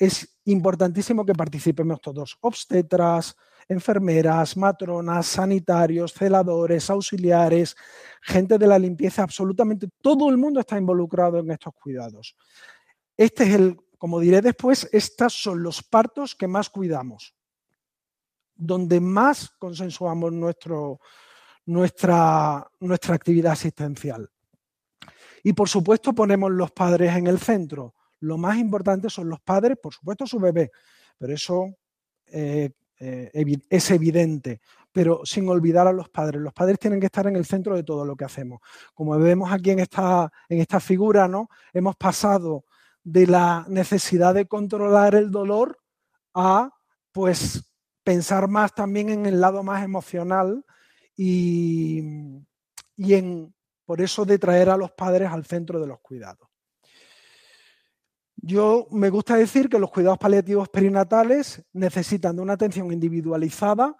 [0.05, 3.35] es importantísimo que participemos todos, obstetras,
[3.67, 7.75] enfermeras, matronas, sanitarios, celadores, auxiliares,
[8.21, 12.35] gente de la limpieza, absolutamente todo el mundo está involucrado en estos cuidados.
[13.15, 17.33] Este es el, como diré después, estos son los partos que más cuidamos,
[18.55, 20.99] donde más consensuamos nuestro,
[21.65, 24.29] nuestra, nuestra actividad asistencial.
[25.43, 27.95] Y por supuesto ponemos los padres en el centro.
[28.23, 30.71] Lo más importante son los padres, por supuesto su bebé,
[31.17, 31.75] pero eso
[32.27, 34.61] eh, eh, es evidente.
[34.93, 36.39] pero sin olvidar a los padres.
[36.39, 38.61] Los padres tienen que estar en el centro de todo lo que hacemos.
[38.93, 41.49] Como vemos aquí en esta, en esta figura, ¿no?
[41.73, 42.63] Hemos pasado
[43.03, 45.79] de la necesidad de controlar el dolor
[46.33, 46.69] a,
[47.11, 50.63] pues, pensar más también en el lado más emocional
[51.17, 52.03] y,
[52.95, 53.53] y en,
[53.85, 56.52] por eso, de traer a los padres al centro de los cuidados.
[58.45, 63.95] Yo me gusta decir que los cuidados paliativos perinatales necesitan de una atención individualizada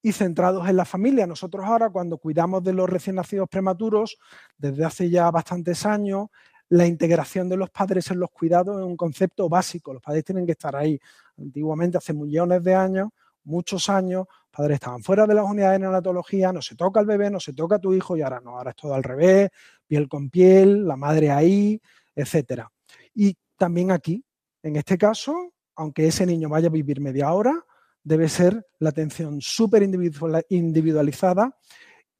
[0.00, 1.26] y centrados en la familia.
[1.26, 4.16] Nosotros ahora cuando cuidamos de los recién nacidos prematuros,
[4.56, 6.28] desde hace ya bastantes años,
[6.70, 9.92] la integración de los padres en los cuidados es un concepto básico.
[9.92, 10.98] Los padres tienen que estar ahí.
[11.36, 13.10] Antiguamente, hace millones de años,
[13.44, 17.04] muchos años, los padres estaban fuera de las unidades de neonatología, no se toca al
[17.04, 19.50] bebé, no se toca a tu hijo y ahora no, ahora es todo al revés,
[19.86, 21.78] piel con piel, la madre ahí,
[22.16, 22.72] etcétera.
[23.14, 24.24] Y también aquí,
[24.64, 27.64] en este caso, aunque ese niño vaya a vivir media hora,
[28.02, 31.56] debe ser la atención súper individualizada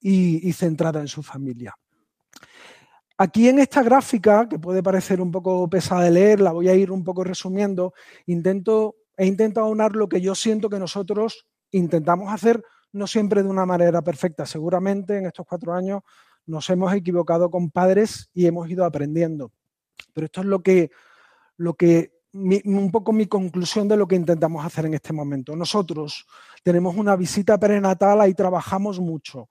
[0.00, 1.74] y, centrada en su familia.
[3.18, 6.76] Aquí en esta gráfica, que puede parecer un poco pesada de leer, la voy a
[6.76, 7.92] ir un poco resumiendo,
[8.26, 13.48] intento, he intentado aunar lo que yo siento que nosotros intentamos hacer, no siempre de
[13.48, 14.46] una manera perfecta.
[14.46, 16.02] Seguramente en estos cuatro años
[16.46, 19.50] nos hemos equivocado con padres y hemos ido aprendiendo.
[20.14, 20.92] Pero esto es lo que,
[21.62, 25.54] lo que mi, un poco mi conclusión de lo que intentamos hacer en este momento.
[25.54, 26.26] Nosotros
[26.64, 29.48] tenemos una visita prenatal, ahí trabajamos mucho.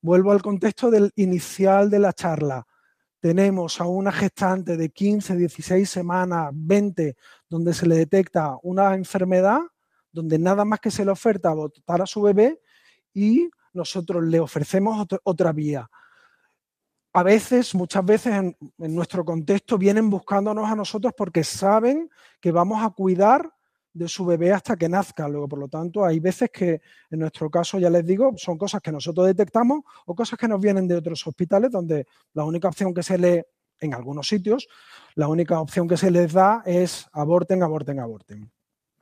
[0.00, 2.66] Vuelvo al contexto del inicial de la charla.
[3.20, 7.16] Tenemos a una gestante de 15, 16 semanas, 20,
[7.48, 9.60] donde se le detecta una enfermedad,
[10.10, 12.60] donde nada más que se le oferta votar a su bebé
[13.12, 15.88] y nosotros le ofrecemos otra vía
[17.14, 22.08] a veces, muchas veces en, nuestro contexto vienen buscándonos a nosotros porque saben
[22.40, 23.52] que vamos a cuidar
[23.92, 25.28] de su bebé hasta que nazca.
[25.28, 28.80] Luego, por lo tanto, hay veces que, en nuestro caso, ya les digo, son cosas
[28.80, 32.94] que nosotros detectamos o cosas que nos vienen de otros hospitales donde la única opción
[32.94, 33.46] que se le,
[33.78, 34.66] en algunos sitios,
[35.14, 38.50] la única opción que se les da es aborten, aborten, aborten.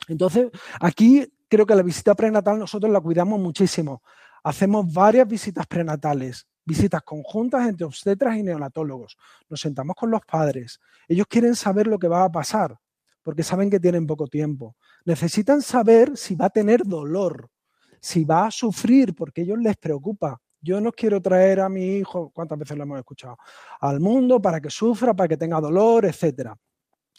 [0.09, 0.49] Entonces,
[0.81, 4.03] aquí creo que la visita prenatal nosotros la cuidamos muchísimo.
[4.43, 9.17] Hacemos varias visitas prenatales visitas conjuntas entre obstetras y neonatólogos.
[9.49, 10.81] Nos sentamos con los padres.
[11.09, 12.79] Ellos quieren saber lo que va a pasar,
[13.23, 14.77] porque saben que tienen poco tiempo.
[15.05, 17.49] Necesitan saber si va a tener dolor,
[18.01, 20.41] si va a sufrir, porque a ellos les preocupa.
[20.61, 23.39] Yo no quiero traer a mi hijo, ¿cuántas veces lo hemos escuchado?
[23.81, 26.53] Al mundo para que sufra, para que tenga dolor, etc.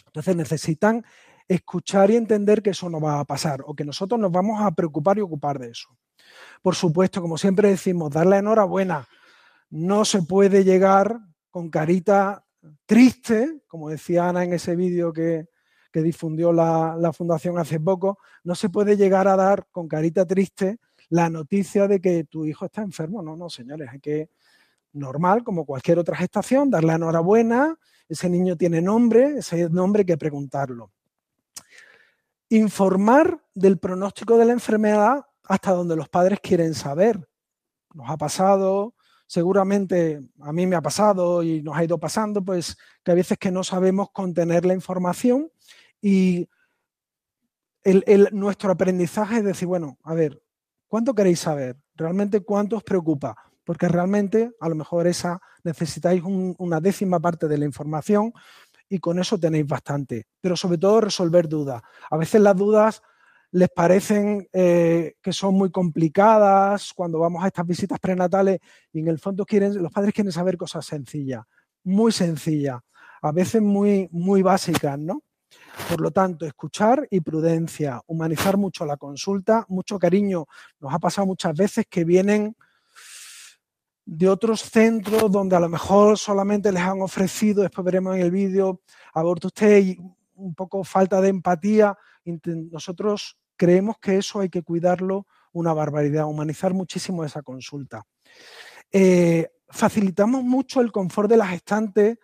[0.06, 1.04] Entonces necesitan
[1.48, 4.72] escuchar y entender que eso no va a pasar o que nosotros nos vamos a
[4.72, 5.90] preocupar y ocupar de eso.
[6.62, 9.08] Por supuesto, como siempre decimos, darle enhorabuena
[9.72, 12.46] no se puede llegar con carita
[12.86, 15.48] triste, como decía Ana en ese vídeo que,
[15.94, 20.80] difundió la, la, fundación hace poco, no se puede llegar a dar con carita triste
[21.10, 23.22] la noticia de que tu hijo está enfermo.
[23.22, 24.30] No, no, señores, hay que,
[24.94, 30.18] normal, como cualquier otra gestación, darle enhorabuena, ese niño tiene nombre, ese nombre hay que
[30.18, 30.92] preguntarlo.
[32.50, 37.28] Informar del pronóstico de la enfermedad hasta donde los padres quieren saber.
[37.94, 38.94] Nos ha pasado,
[39.32, 43.38] seguramente a mí me ha pasado y nos ha ido pasando, pues que a veces
[43.38, 45.50] que no sabemos contener la información
[46.02, 46.50] y
[48.34, 50.44] nuestro aprendizaje es decir, bueno, a ver,
[50.86, 51.78] ¿cuánto queréis saber?
[51.96, 53.38] ¿Realmente cuánto os preocupa?
[53.64, 58.34] Porque realmente a lo mejor esa necesitáis una décima parte de la información
[58.90, 60.28] y con eso tenéis bastante.
[60.42, 61.82] Pero sobre todo resolver dudas.
[62.10, 63.02] A veces las dudas
[63.52, 68.60] les parecen eh, que son muy complicadas cuando vamos a estas visitas prenatales
[68.94, 71.44] y en el fondo quieren, los padres quieren saber cosas sencillas,
[71.84, 72.80] muy sencillas,
[73.22, 75.22] a veces muy, muy básicas, ¿no?
[75.90, 80.46] Por lo tanto, escuchar y prudencia, humanizar mucho la consulta, mucho cariño.
[80.80, 82.56] Nos ha pasado muchas veces que vienen
[84.06, 88.32] de otros centros donde a lo mejor solamente les han ofrecido, después veremos en el
[88.32, 88.82] vídeo,
[89.14, 89.98] aborto usted y
[90.36, 91.98] un poco falta de empatía.
[92.72, 98.04] Nosotros creemos que eso hay que cuidarlo una barbaridad, humanizar muchísimo esa consulta.
[98.92, 102.18] Eh, facilitamos mucho el confort de las gestantes,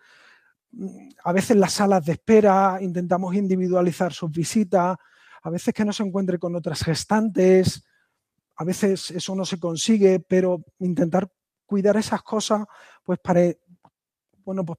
[0.72, 4.96] mm, a veces las salas de espera, intentamos individualizar sus visitas,
[5.42, 7.84] a veces que no se encuentre con otras gestantes,
[8.56, 11.30] a veces eso no se consigue, pero intentar
[11.64, 12.66] cuidar esas cosas,
[13.04, 13.40] pues para,
[14.44, 14.78] bueno, pues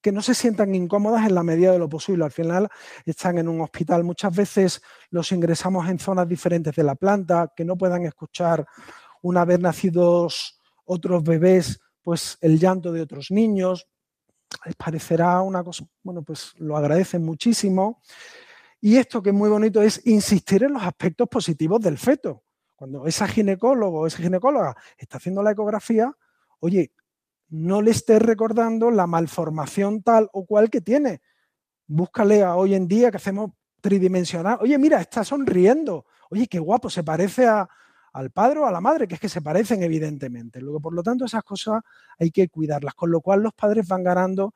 [0.00, 2.24] que no se sientan incómodas en la medida de lo posible.
[2.24, 2.68] Al final
[3.04, 4.04] están en un hospital.
[4.04, 8.66] Muchas veces los ingresamos en zonas diferentes de la planta, que no puedan escuchar
[9.22, 13.86] una vez nacidos otros bebés, pues el llanto de otros niños.
[14.64, 18.00] Les parecerá una cosa, bueno, pues lo agradecen muchísimo.
[18.80, 22.42] Y esto que es muy bonito es insistir en los aspectos positivos del feto.
[22.74, 26.10] cuando esa ginecólogo o esa ginecóloga está haciendo la ecografía,
[26.60, 26.92] oye,
[27.50, 31.20] no le estés recordando la malformación tal o cual que tiene.
[31.86, 34.58] Búscale a hoy en día que hacemos tridimensional.
[34.60, 36.06] Oye, mira, está sonriendo.
[36.30, 37.68] Oye, qué guapo, se parece a,
[38.12, 40.60] al padre o a la madre, que es que se parecen evidentemente.
[40.60, 41.82] Luego, por lo tanto, esas cosas
[42.18, 44.54] hay que cuidarlas, con lo cual los padres van ganando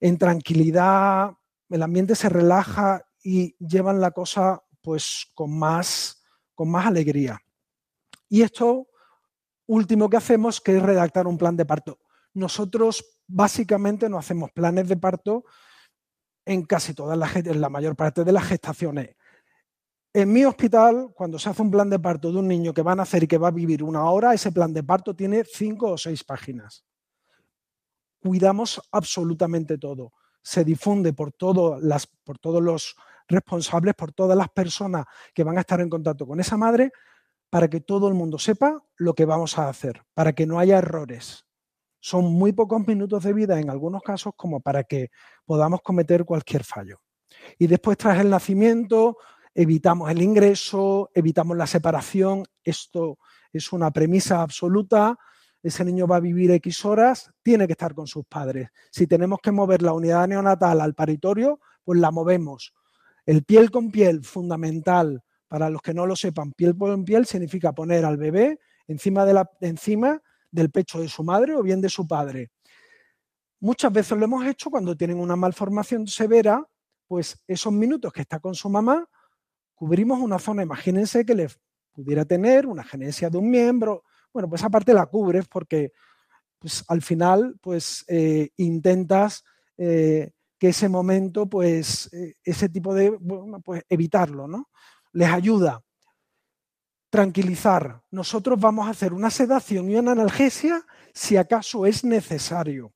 [0.00, 1.32] en tranquilidad,
[1.68, 6.22] el ambiente se relaja y llevan la cosa pues con más,
[6.54, 7.40] con más alegría.
[8.28, 8.88] Y esto
[9.66, 11.98] último que hacemos, que es redactar un plan de parto.
[12.38, 15.44] Nosotros básicamente no hacemos planes de parto
[16.46, 19.16] en casi todas las, en la mayor parte de las gestaciones.
[20.14, 22.92] En mi hospital, cuando se hace un plan de parto de un niño que va
[22.92, 25.90] a nacer y que va a vivir una hora, ese plan de parto tiene cinco
[25.90, 26.84] o seis páginas.
[28.20, 30.12] Cuidamos absolutamente todo.
[30.40, 35.90] Se difunde por, todos los responsables, por todas las personas que van a estar en
[35.90, 36.92] contacto con esa madre,
[37.50, 40.78] para que todo el mundo sepa lo que vamos a hacer, para que no haya
[40.78, 41.47] errores.
[42.00, 45.10] Son muy pocos minutos de vida en algunos casos como para que
[45.44, 47.00] podamos cometer cualquier fallo.
[47.58, 49.18] Y después, tras el nacimiento,
[49.54, 52.44] evitamos el ingreso, evitamos la separación.
[52.62, 53.18] Esto
[53.52, 55.16] es una premisa absoluta.
[55.62, 58.68] Ese niño va a vivir X horas, tiene que estar con sus padres.
[58.90, 62.72] Si tenemos que mover la unidad neonatal al paritorio, pues la movemos.
[63.26, 65.22] El piel con piel, fundamental.
[65.48, 69.32] Para los que no lo sepan, piel con piel significa poner al bebé encima, de
[69.32, 72.50] la, encima del pecho de su madre o bien de su padre.
[73.60, 76.64] Muchas veces lo hemos hecho cuando tienen una malformación severa,
[77.06, 79.08] pues esos minutos que está con su mamá,
[79.74, 81.48] cubrimos una zona, imagínense que le
[81.92, 85.92] pudiera tener una genesia de un miembro, bueno, pues aparte la cubres porque
[86.58, 89.44] pues al final pues eh, intentas
[89.76, 94.68] eh, que ese momento pues eh, ese tipo de, bueno, pues evitarlo, ¿no?
[95.12, 95.82] Les ayuda.
[97.10, 98.02] Tranquilizar.
[98.10, 100.84] Nosotros vamos a hacer una sedación y una analgesia
[101.14, 102.92] si acaso es necesario.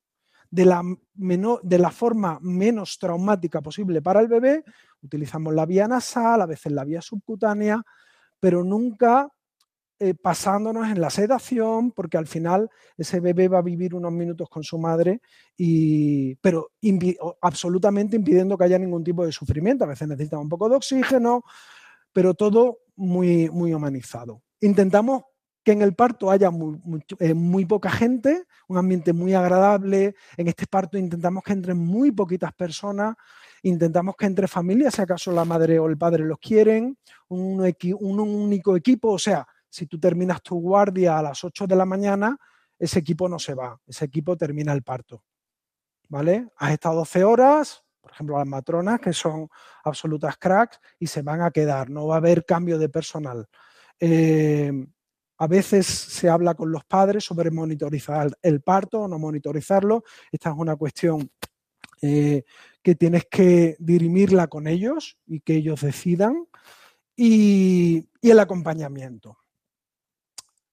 [0.50, 4.62] De la, forma menos traumática posible para el bebé,
[5.00, 7.82] utilizamos la vía nasal, a veces la vía subcutánea,
[8.38, 9.28] pero nunca
[9.98, 14.50] eh, pasándonos en la sedación, porque al final ese bebé va a vivir unos minutos
[14.50, 15.22] con su madre,
[16.42, 16.70] pero
[17.40, 19.84] absolutamente impidiendo que haya ningún tipo de sufrimiento.
[19.84, 21.44] A veces necesitan un poco de oxígeno,
[22.12, 24.42] pero todo muy, humanizado.
[24.60, 25.24] Intentamos
[25.64, 26.50] que en el parto haya
[27.18, 30.14] eh, muy, poca gente, un ambiente muy agradable.
[30.36, 33.16] En este parto intentamos que entren muy poquitas personas,
[33.62, 36.96] intentamos que entre familias, si acaso la madre o el padre los quieren,
[37.28, 37.60] un,
[38.00, 41.86] un único equipo, o sea, si tú terminas tu guardia a las 8 de la
[41.86, 42.36] mañana,
[42.78, 45.24] ese equipo no se va, ese equipo termina el parto.
[46.08, 46.48] ¿Vale?
[46.56, 49.48] Has estado 12 horas, por ejemplo, las matronas, que son
[49.84, 53.48] absolutas cracks, y se van a quedar, no va a haber cambio de personal.
[53.98, 54.72] Eh,
[55.38, 60.04] a veces se habla con los padres sobre monitorizar el parto o no monitorizarlo.
[60.30, 61.30] Esta es una cuestión
[62.00, 62.44] eh,
[62.82, 66.46] que tienes que dirimirla con ellos y que ellos decidan.
[67.16, 69.38] Y el acompañamiento.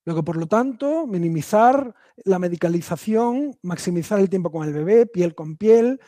[0.05, 1.93] Luego, por lo tanto, minimizar
[2.25, 5.99] la medicalización, maximizar el tiempo con el bebé, piel con piel,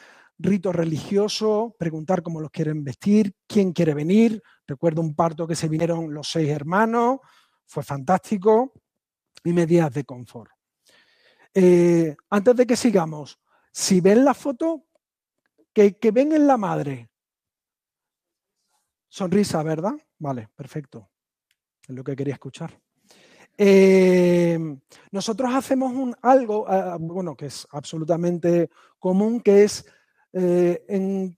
[0.42, 4.42] rito religioso, preguntar cómo los quieren vestir, quién quiere venir.
[4.68, 7.20] Recuerdo un parto que se vinieron los seis hermanos,
[7.66, 8.74] fue fantástico,
[9.44, 10.52] y medidas de confort.
[11.54, 13.40] Eh, antes de que sigamos,
[13.72, 14.86] si ven la foto,
[15.74, 17.10] que, ven en la madre.
[19.08, 19.94] Sonrisa, ¿verdad?
[20.20, 21.10] Vale, perfecto.
[21.88, 22.80] Es lo que quería escuchar.
[23.58, 24.58] Eh,
[25.12, 29.86] nosotros hacemos un, algo, ah, bueno, que es absolutamente común, que es
[30.34, 31.38] eh, en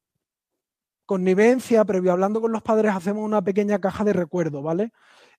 [1.05, 4.91] connivencia, previo hablando con los padres, hacemos una pequeña caja de recuerdo, ¿vale?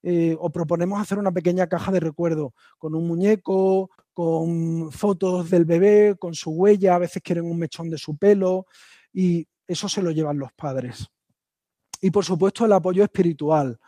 [0.03, 5.65] Eh, o proponemos hacer una pequeña caja de recuerdo con un muñeco, con fotos del
[5.65, 8.67] bebé, con su huella, a veces quieren un mechón de su pelo
[9.13, 11.09] y eso se lo llevan los padres.
[12.01, 13.79] Y por supuesto el apoyo espiritual,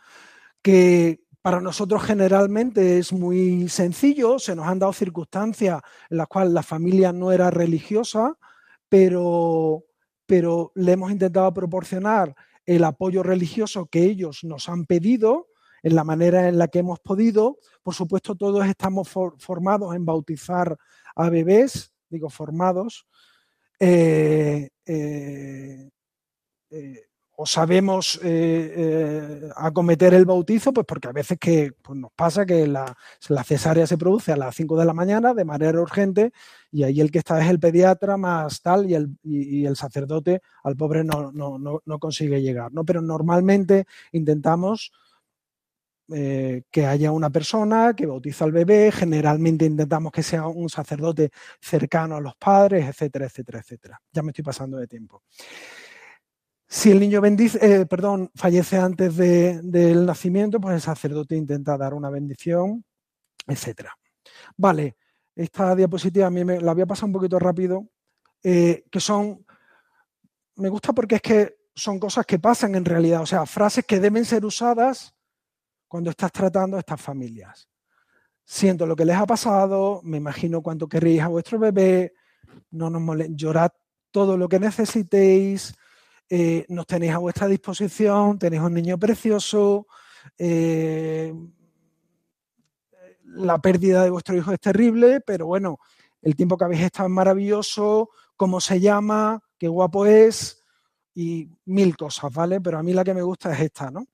[0.61, 6.51] que para nosotros generalmente es muy sencillo, se nos han dado circunstancias en las cuales
[6.51, 8.37] la familia no era religiosa,
[8.89, 9.85] pero,
[10.25, 12.35] pero le hemos intentado proporcionar
[12.65, 15.47] el apoyo religioso que ellos nos han pedido
[15.83, 17.59] en la manera en la que hemos podido.
[17.81, 20.77] Por supuesto, todos estamos formados en bautizar
[21.15, 23.07] a bebés, digo formados,
[23.79, 25.89] eh, eh,
[26.69, 27.06] eh,
[27.39, 28.19] o sabemos
[29.55, 32.95] acometer el bautizo, pues porque a veces que pues nos pasa que la,
[33.45, 36.31] cesárea se produce a las 5 de la mañana de manera urgente
[36.71, 38.95] y ahí el que está es el pediatra más tal y
[39.65, 42.73] el, sacerdote al pobre no, no, no, consigue llegar.
[42.73, 42.83] ¿no?
[42.83, 44.91] Pero normalmente intentamos
[46.11, 51.29] eh, que haya una persona que bautiza al bebé, generalmente intentamos que sea un sacerdote
[51.61, 54.01] cercano a los padres, etcétera, etcétera, etcétera.
[54.11, 55.21] Ya me estoy pasando de tiempo.
[56.67, 61.77] Si el niño bendice, eh, perdón, fallece antes de- del nacimiento, pues el sacerdote intenta
[61.77, 62.83] dar una bendición,
[63.47, 63.93] etcétera.
[64.57, 64.97] Vale,
[65.33, 67.87] esta diapositiva a mí me, la voy a pasar un poquito rápido,
[68.43, 69.45] eh, que son,
[70.55, 73.99] me gusta porque es que son cosas que pasan en realidad, o sea, frases que
[73.99, 75.13] deben ser usadas
[75.87, 77.69] cuando estás tratando a estas familias.
[78.43, 82.13] Siento lo que les ha pasado, me imagino cuánto queréis a vuestro bebé,
[82.71, 83.71] no nos llorad
[84.11, 85.73] todo lo que necesitéis,
[86.29, 89.87] eh, nos tenéis a vuestra disposición, tenéis un niño precioso,
[90.37, 91.33] eh,
[93.23, 95.79] la pérdida de vuestro hijo es terrible, pero bueno,
[96.21, 100.63] el tiempo que habéis estado es maravilloso, cómo se llama, qué guapo es
[101.13, 102.61] y mil cosas, ¿vale?
[102.61, 104.05] Pero a mí la que me gusta es esta, ¿no?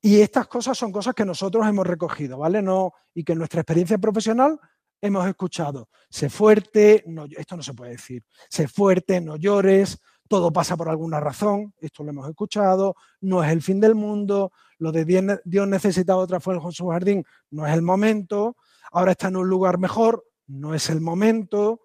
[0.00, 2.62] Y estas cosas son cosas que nosotros hemos recogido, ¿vale?
[2.62, 4.58] No, y que en nuestra experiencia profesional
[5.00, 5.88] hemos escuchado.
[6.08, 8.24] Sé fuerte, no, esto no se puede decir.
[8.48, 9.98] Sé fuerte, no llores,
[10.28, 14.52] todo pasa por alguna razón, esto lo hemos escuchado, no es el fin del mundo,
[14.78, 18.56] lo de Dios ne- Dios necesita otra fuerza en su jardín, no es el momento,
[18.92, 21.80] ahora está en un lugar mejor, no es el momento,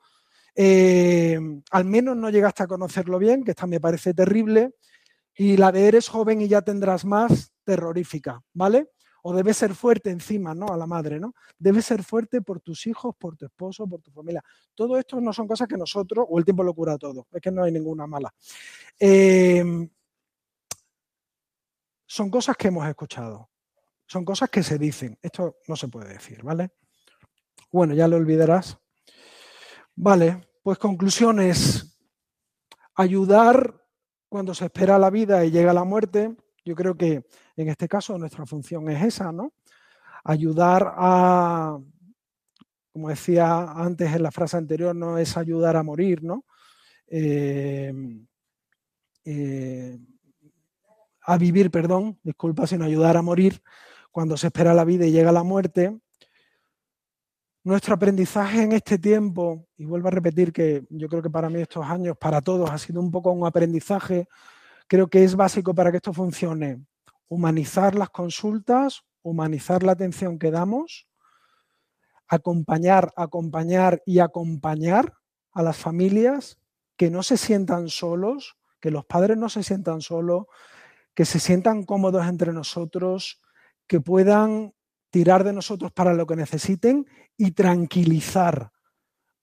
[0.55, 1.39] eh,
[1.71, 4.75] al menos no llegaste a conocerlo bien, que esta me parece terrible,
[5.35, 8.89] y la de eres joven y ya tendrás más, terrorífica, ¿vale?
[9.23, 10.67] O debes ser fuerte encima, ¿no?
[10.67, 11.33] A la madre, ¿no?
[11.57, 14.43] Debes ser fuerte por tus hijos, por tu esposo, por tu familia.
[14.75, 17.51] Todo esto no son cosas que nosotros, o el tiempo lo cura todo, es que
[17.51, 18.33] no hay ninguna mala.
[18.99, 19.63] Eh,
[22.05, 23.49] son cosas que hemos escuchado,
[24.05, 25.17] son cosas que se dicen.
[25.21, 26.71] Esto no se puede decir, ¿vale?
[27.71, 28.77] Bueno, ya lo olvidarás.
[29.95, 31.97] Vale, pues conclusiones.
[32.95, 33.83] Ayudar
[34.29, 36.35] cuando se espera la vida y llega la muerte.
[36.65, 39.53] Yo creo que en este caso nuestra función es esa, ¿no?
[40.23, 41.77] Ayudar a,
[42.91, 46.45] como decía antes en la frase anterior, no es ayudar a morir, ¿no?
[47.07, 47.93] Eh,
[49.25, 49.99] eh,
[51.25, 53.61] a vivir, perdón, disculpa, sino ayudar a morir
[54.11, 55.99] cuando se espera la vida y llega la muerte.
[57.63, 61.61] Nuestro aprendizaje en este tiempo, y vuelvo a repetir que yo creo que para mí
[61.61, 64.27] estos años, para todos, ha sido un poco un aprendizaje,
[64.87, 66.85] creo que es básico para que esto funcione.
[67.27, 71.07] Humanizar las consultas, humanizar la atención que damos,
[72.27, 75.13] acompañar, acompañar y acompañar
[75.51, 76.59] a las familias
[76.97, 80.45] que no se sientan solos, que los padres no se sientan solos,
[81.13, 83.41] que se sientan cómodos entre nosotros,
[83.87, 84.73] que puedan
[85.09, 87.05] tirar de nosotros para lo que necesiten
[87.37, 88.71] y tranquilizar.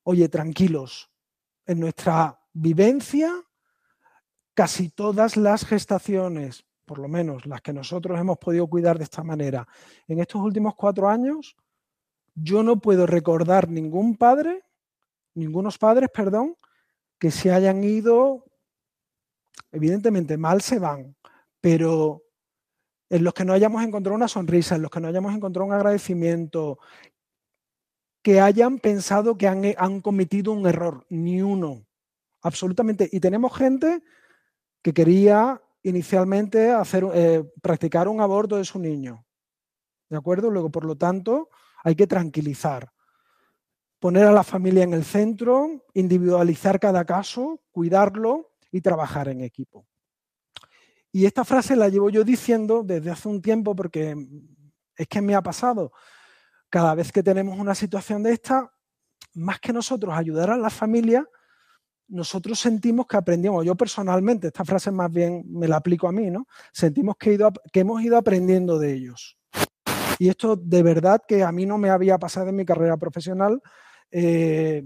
[0.03, 1.11] Oye, tranquilos,
[1.67, 3.33] en nuestra vivencia,
[4.61, 9.25] casi todas las gestaciones, por lo menos las que nosotros hemos podido cuidar de esta
[9.25, 9.67] manera,
[10.07, 11.57] en estos últimos cuatro años,
[12.35, 14.63] yo no puedo recordar ningún padre,
[15.33, 16.59] ningunos padres, perdón,
[17.19, 18.45] que se hayan ido,
[19.73, 21.17] evidentemente mal se van,
[21.63, 22.23] pero
[23.09, 25.73] en los que no hayamos encontrado una sonrisa, en los que no hayamos encontrado un
[25.73, 26.79] agradecimiento,
[28.21, 31.87] que hayan pensado que han, cometido un error, ni uno,
[32.43, 33.09] absolutamente.
[33.11, 34.03] Y tenemos gente
[34.83, 39.25] que quería inicialmente hacer, eh, practicar un aborto de su niño,
[40.09, 40.51] ¿de acuerdo?
[40.51, 41.49] Luego, por lo tanto,
[41.83, 42.93] hay que tranquilizar,
[43.99, 49.87] poner a la familia en el centro, individualizar cada caso, cuidarlo y trabajar en equipo.
[51.13, 54.15] Y esta frase la llevo yo diciendo desde hace un tiempo porque
[54.97, 55.93] es que me ha pasado.
[56.69, 58.73] Cada vez que tenemos una situación de esta,
[59.35, 61.27] más que nosotros ayudar a la familia,
[62.11, 66.31] nosotros sentimos que aprendimos, yo personalmente, esta frase más bien me la aplico a mí,
[66.31, 66.47] ¿no?
[66.73, 69.39] Sentimos que, he ido, que hemos ido aprendiendo de ellos.
[70.19, 73.63] Y esto de verdad que a mí no me había pasado en mi carrera profesional
[74.11, 74.85] eh,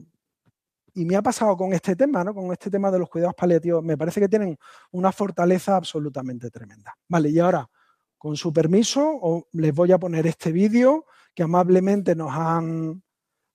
[0.94, 2.34] y me ha pasado con este tema, ¿no?
[2.34, 3.82] Con este tema de los cuidados paliativos.
[3.82, 4.56] Me parece que tienen
[4.92, 6.94] una fortaleza absolutamente tremenda.
[7.08, 7.68] Vale, y ahora,
[8.16, 13.02] con su permiso, les voy a poner este vídeo que amablemente nos han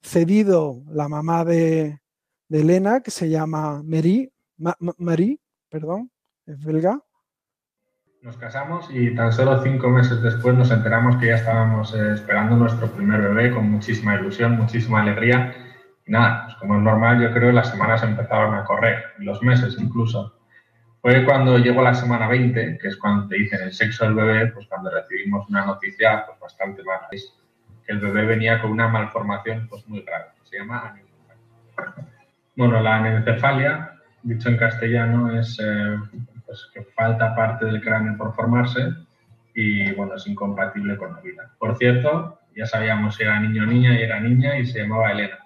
[0.01, 2.01] cedido la mamá de,
[2.49, 5.39] de Elena, que se llama Marie, Ma, Marie,
[5.69, 6.11] perdón,
[6.45, 6.99] es belga.
[8.21, 12.57] Nos casamos y tan solo cinco meses después nos enteramos que ya estábamos eh, esperando
[12.57, 15.55] nuestro primer bebé con muchísima ilusión, muchísima alegría.
[16.05, 19.41] Y nada, pues como es normal, yo creo que las semanas empezaron a correr, los
[19.41, 20.35] meses incluso.
[21.01, 24.47] Fue cuando llegó la semana 20, que es cuando te dicen el sexo del bebé,
[24.47, 27.07] pues cuando recibimos una noticia pues bastante mala.
[27.09, 30.99] Que el bebé venía con una malformación pues muy grave, se llama.
[32.59, 35.95] Bueno, la anencefalia, dicho en castellano, es eh,
[36.45, 38.95] pues que falta parte del cráneo por formarse
[39.55, 41.49] y bueno, es incompatible con la vida.
[41.57, 45.13] Por cierto, ya sabíamos si era niño o niña y era niña y se llamaba
[45.13, 45.39] Elena.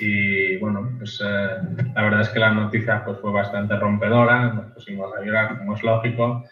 [0.00, 1.50] Y bueno, pues eh,
[1.94, 5.76] la verdad es que la noticia pues, fue bastante rompedora, nos pusimos a llorar, como
[5.76, 6.44] es lógico,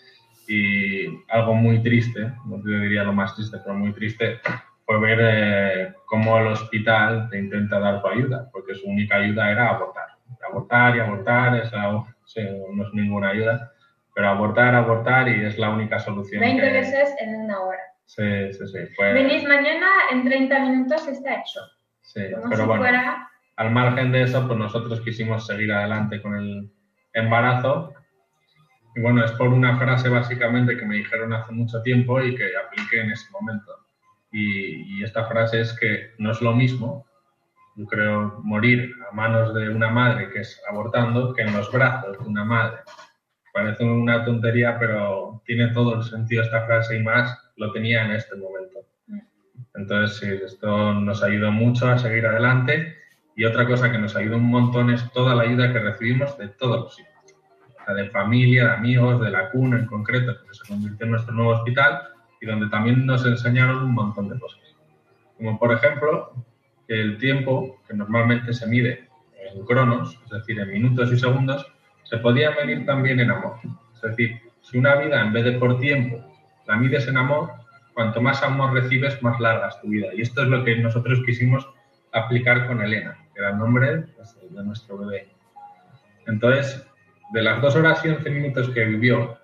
[0.47, 4.39] y algo muy triste, no te diría lo más triste, pero muy triste,
[4.87, 9.51] fue ver eh, cómo el hospital te intenta dar tu ayuda, porque su única ayuda
[9.51, 10.07] era abortar.
[10.49, 12.41] Abortar y abortar, es algo, sí,
[12.73, 13.73] no es ninguna ayuda,
[14.15, 16.41] pero abortar, abortar y es la única solución.
[16.41, 17.79] 20 que- veces en una hora.
[18.05, 18.79] Sí, sí, sí.
[18.95, 21.61] Fue, Venís mañana, en 30 minutos está hecho.
[22.03, 23.29] sí, Como pero si bueno, fuera...
[23.57, 26.71] al margen de eso, pues nosotros quisimos seguir adelante con el
[27.13, 27.93] embarazo.
[28.95, 32.45] Y bueno, es por una frase básicamente que me dijeron hace mucho tiempo y que
[32.57, 33.73] apliqué en ese momento.
[34.33, 37.07] Y, esta frase es que no es lo mismo,
[37.77, 42.19] yo creo, morir a manos de una madre que es abortando que en los brazos
[42.19, 42.79] de una madre.
[43.53, 48.13] Parece una tontería, pero tiene todo el sentido esta frase y más lo tenía en
[48.13, 48.81] este momento.
[49.75, 52.97] Entonces, esto nos ayudó mucho a seguir adelante.
[53.37, 56.49] Y otra cosa que nos ayudó un montón es toda la ayuda que recibimos de
[56.49, 57.15] todos los sitios.
[57.81, 61.13] O sea, de familia, de amigos, de la cuna en concreto, que se convirtió en
[61.13, 64.61] nuestro nuevo hospital y donde también nos enseñaron un montón de cosas.
[65.37, 66.33] Como por ejemplo,
[66.87, 69.09] que el tiempo, que normalmente se mide
[69.39, 71.67] en cronos, es decir, en minutos y segundos,
[72.05, 73.57] se podía medir también en amor.
[73.95, 76.25] Es decir, si una vida en vez de por tiempo
[76.67, 77.51] la mides en amor,
[77.95, 80.09] cuanto más amor recibes, más larga es tu vida.
[80.15, 81.69] Y esto es lo que nosotros quisimos
[82.13, 84.05] aplicar con Elena, que era el nombre
[84.51, 85.29] de nuestro bebé.
[86.27, 86.87] Entonces,
[87.33, 89.39] de las dos horas y once minutos que vivió,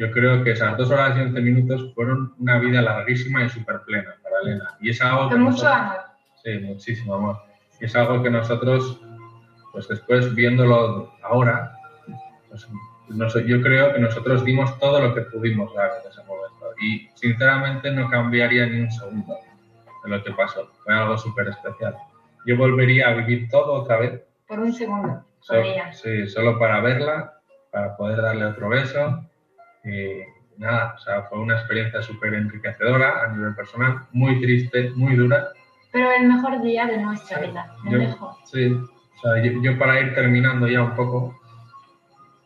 [0.00, 3.80] yo creo que esas dos horas y once minutos fueron una vida larguísima y súper
[3.82, 4.74] plena para Elena.
[4.80, 6.00] Y es algo que Con mucho nosotros- amor.
[6.42, 7.36] Sí, muchísimo amor.
[7.80, 8.98] Y es algo que nosotros,
[9.72, 11.72] pues después viéndolo ahora,
[12.48, 12.66] pues,
[13.10, 16.66] nos- yo creo que nosotros dimos todo lo que pudimos dar en ese momento.
[16.80, 19.34] Y sinceramente no cambiaría ni un segundo
[20.04, 20.66] de lo que pasó.
[20.82, 21.94] Fue algo súper especial.
[22.46, 24.22] Yo volvería a vivir todo otra vez.
[24.48, 25.22] Por un segundo.
[25.92, 27.34] sí, solo para verla,
[27.70, 29.26] para poder darle otro beso.
[29.84, 30.22] Y
[30.58, 35.48] nada, o sea, fue una experiencia súper enriquecedora a nivel personal, muy triste, muy dura,
[35.92, 37.74] Pero el mejor día de nuestra vida.
[37.86, 38.34] El yo, mejor.
[38.44, 41.34] sí, o sea, yo, yo para ir terminando ya un poco,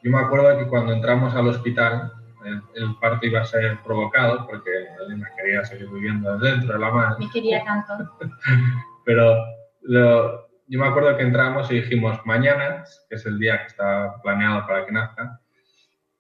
[0.02, 2.12] yo me acuerdo que cuando entramos al hospital,
[2.44, 4.70] el, el parto iba a ser provocado porque
[5.06, 7.94] Elena quería seguir viviendo dentro de la madre, Me quería tanto.
[9.04, 9.34] pero
[9.82, 14.14] lo- yo me acuerdo que entramos y dijimos, mañana, que es el día que está
[14.22, 15.40] planeado para que nazca,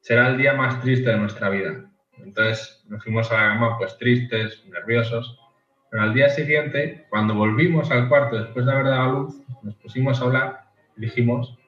[0.04, 1.82] será el día más triste de nuestra vida.
[2.18, 5.40] Entonces nos fuimos a la cama pues tristes, nerviosos,
[5.90, 9.74] pero al día siguiente, cuando volvimos al cuarto después de haber dado a luz, nos
[9.76, 10.60] pusimos a hablar
[10.98, 11.58] y dijimos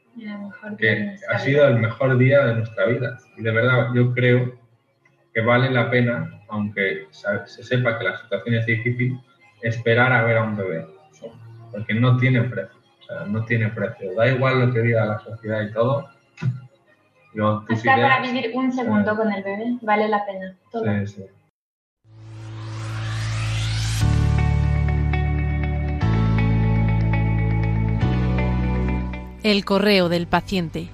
[0.79, 3.19] que ha sido el mejor día de nuestra vida.
[3.39, 4.53] Y de verdad yo creo
[5.33, 9.19] que vale la pena, aunque se sepa que la situación es difícil,
[9.63, 10.87] esperar a ver a un bebé.
[11.73, 12.79] Porque no tiene precio.
[13.01, 14.15] O sea, no tiene precio.
[14.15, 16.07] Da igual lo que diga la sociedad y todo.
[17.37, 19.17] Tus Hasta para vivir un segundo Sí.
[19.19, 20.57] con el bebé vale la pena.
[20.73, 20.85] Todo.
[20.85, 21.25] Sí, sí.
[29.43, 30.89] El correo del paciente.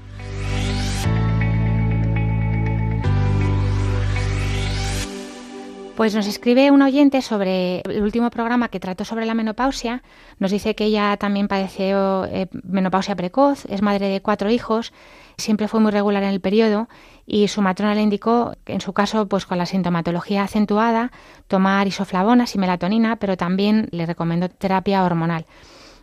[6.03, 10.03] Pues nos escribe un oyente sobre el último programa que trató sobre la menopausia.
[10.41, 14.93] Nos dice que ella también padeció eh, menopausia precoz, es madre de cuatro hijos,
[15.39, 16.89] siempre fue muy regular en el periodo
[17.25, 21.13] y su matrona le indicó, que en su caso, pues con la sintomatología acentuada,
[21.47, 25.47] tomar isoflavonas y melatonina, pero también le recomendó terapia hormonal.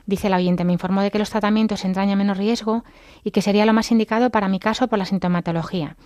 [0.05, 2.85] Dice el oyente, me informó de que los tratamientos entrañan menos riesgo
[3.25, 5.97] y que sería lo más indicado para mi caso por la sintomatología.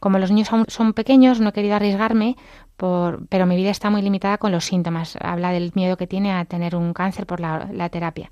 [0.00, 2.36] Como los niños aún son pequeños, no he querido arriesgarme,
[2.76, 5.16] por, pero mi vida está muy limitada con los síntomas.
[5.20, 8.30] Habla del miedo que tiene a tener un cáncer por la, terapia.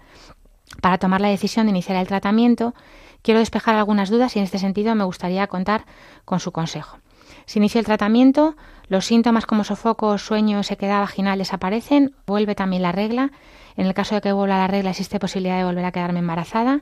[0.80, 2.74] Para tomar la decisión de iniciar el tratamiento,
[3.22, 5.84] quiero despejar algunas dudas y en este sentido me gustaría contar
[6.24, 6.98] con su consejo.
[7.46, 8.56] Si inicio el tratamiento,
[8.88, 13.32] los síntomas como sofocos, sueño, sequedad vaginal desaparecen, vuelve también la regla.
[13.76, 16.80] En el caso de que vuelva la regla, existe posibilidad de volver a quedarme embarazada.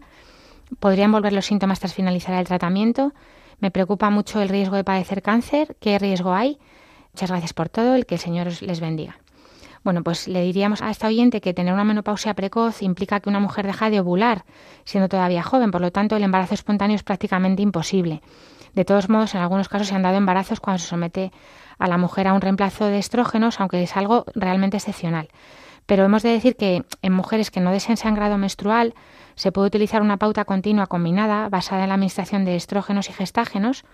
[0.79, 3.13] Podrían volver los síntomas tras finalizar el tratamiento.
[3.59, 5.77] Me preocupa mucho el riesgo de padecer cáncer.
[5.81, 6.59] ¿Qué riesgo hay?
[7.13, 9.19] Muchas gracias por todo, el que el Señor les bendiga.
[9.83, 13.41] Bueno, pues le diríamos a esta oyente que tener una menopausia precoz implica que una
[13.41, 14.45] mujer deja de ovular,
[14.85, 18.21] siendo todavía joven, por lo tanto el embarazo espontáneo es prácticamente imposible.
[18.75, 21.33] De todos modos, en algunos casos se han dado embarazos cuando se somete
[21.79, 25.29] a la mujer a un reemplazo de estrógenos, aunque es algo realmente excepcional.
[25.87, 28.95] Pero hemos de decir que en mujeres que no deseen sangrado menstrual
[29.35, 33.85] se puede utilizar una pauta continua combinada basada en la administración de estrógenos y gestágenos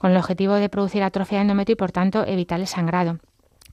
[0.00, 3.20] con el objetivo de producir atrofia de endometrio y por tanto evitar el sangrado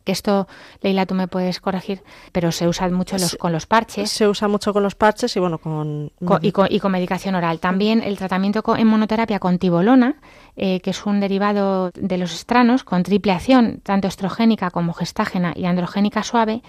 [0.07, 0.47] que esto,
[0.81, 2.01] Leila, tú me puedes corregir,
[2.31, 4.09] pero se usa mucho los, con los parches.
[4.09, 6.13] Se usa mucho con los parches y bueno, con...
[6.41, 7.59] y, con medicación oral.
[7.59, 10.15] También el tratamiento en monoterapia con tibolona,
[10.55, 15.51] eh, que es un derivado de los estranos, con triple acción, tanto estrogénica como gestágena
[15.53, 16.61] y androgénica suave,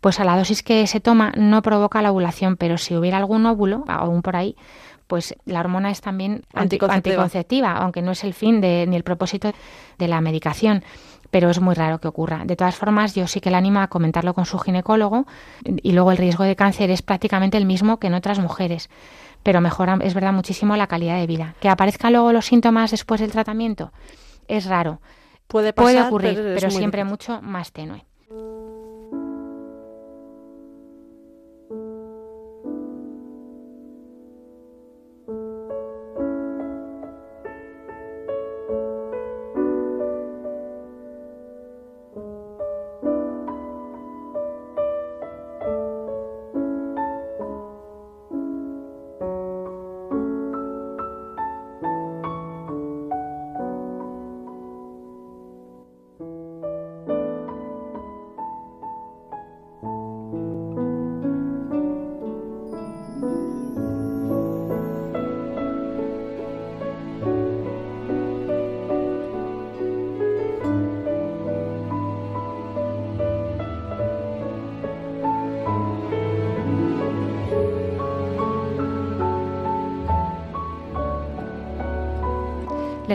[0.00, 3.44] pues a la dosis que se toma no provoca la ovulación, pero si hubiera algún
[3.44, 4.56] óvulo, aún por ahí,
[5.08, 9.52] pues la hormona es también anticonceptiva, aunque no es el fin de, ni el propósito
[9.98, 10.84] de la medicación
[11.30, 12.44] pero es muy raro que ocurra.
[12.44, 15.26] De todas formas, yo sí que le animo a comentarlo con su ginecólogo
[15.64, 18.88] y luego el riesgo de cáncer es prácticamente el mismo que en otras mujeres,
[19.42, 21.54] pero mejora, es verdad, muchísimo la calidad de vida.
[21.60, 23.92] Que aparezcan luego los síntomas después del tratamiento
[24.46, 25.00] es raro.
[25.46, 28.04] Puede, pasar, ocurrir, pero, siempre mucho más tenue.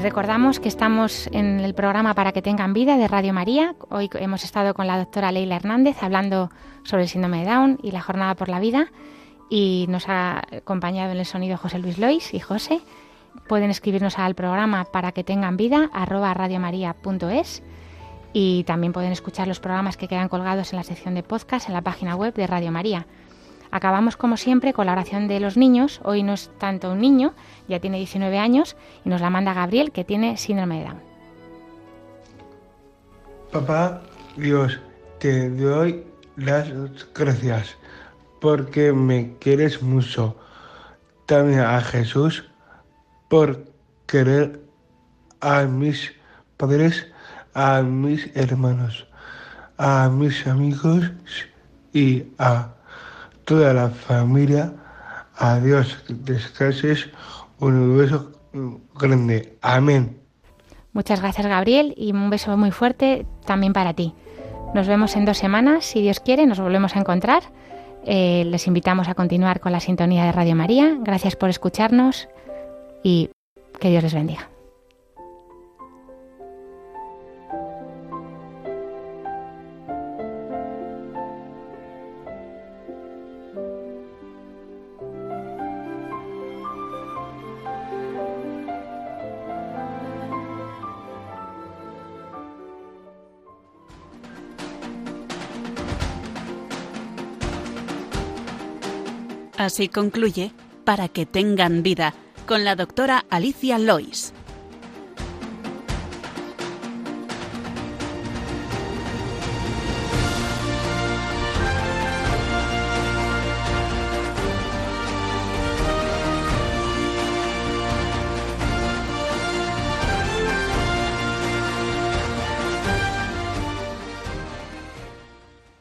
[0.04, 3.74] Recordamos que estamos en el programa Para que tengan vida de Radio María.
[3.90, 6.52] Hoy hemos estado con la doctora Leila Hernández hablando
[6.84, 8.92] sobre el síndrome de Down y la jornada por la vida.
[9.50, 12.82] Y nos ha acompañado en el sonido José Luis Lois y José.
[13.48, 17.64] Pueden escribirnos al programa para que tengan vida radiomaria.es
[18.34, 21.76] y también pueden escuchar los programas que quedan colgados en la sección de podcast en
[21.76, 23.08] la página web de Radio María.
[23.76, 26.00] Acabamos, como siempre, con la oración de los niños.
[26.04, 27.34] Hoy no es tanto un niño,
[27.68, 31.02] ya tiene 19 años, y nos la manda Gabriel, que tiene síndrome de Down.
[33.52, 34.04] Papá
[34.38, 34.80] Dios,
[35.18, 36.04] te doy
[36.36, 36.72] las
[37.16, 37.76] gracias
[38.40, 40.38] porque me quieres mucho.
[41.26, 42.48] También a Jesús
[43.28, 43.66] por
[44.06, 44.62] querer
[45.42, 46.14] a mis
[46.58, 47.08] padres,
[47.56, 49.08] a mis hermanos,
[49.80, 51.10] a mis amigos
[51.92, 52.70] y a
[53.46, 54.74] toda la familia.
[55.38, 57.10] Adiós, descanses.
[57.60, 58.32] Un beso
[58.96, 59.58] grande.
[59.62, 60.20] Amén.
[60.94, 64.14] Muchas gracias, Gabriel, y un beso muy fuerte también para ti.
[64.74, 67.44] Nos vemos en dos semanas, si Dios quiere, nos volvemos a encontrar.
[68.06, 70.98] Eh, les invitamos a continuar con la sintonía de Radio María.
[71.00, 72.28] Gracias por escucharnos
[73.04, 73.30] y
[73.80, 74.53] que Dios les bendiga.
[99.74, 100.52] Así concluye
[100.86, 102.14] Para que tengan vida
[102.46, 104.32] con la doctora Alicia Lois.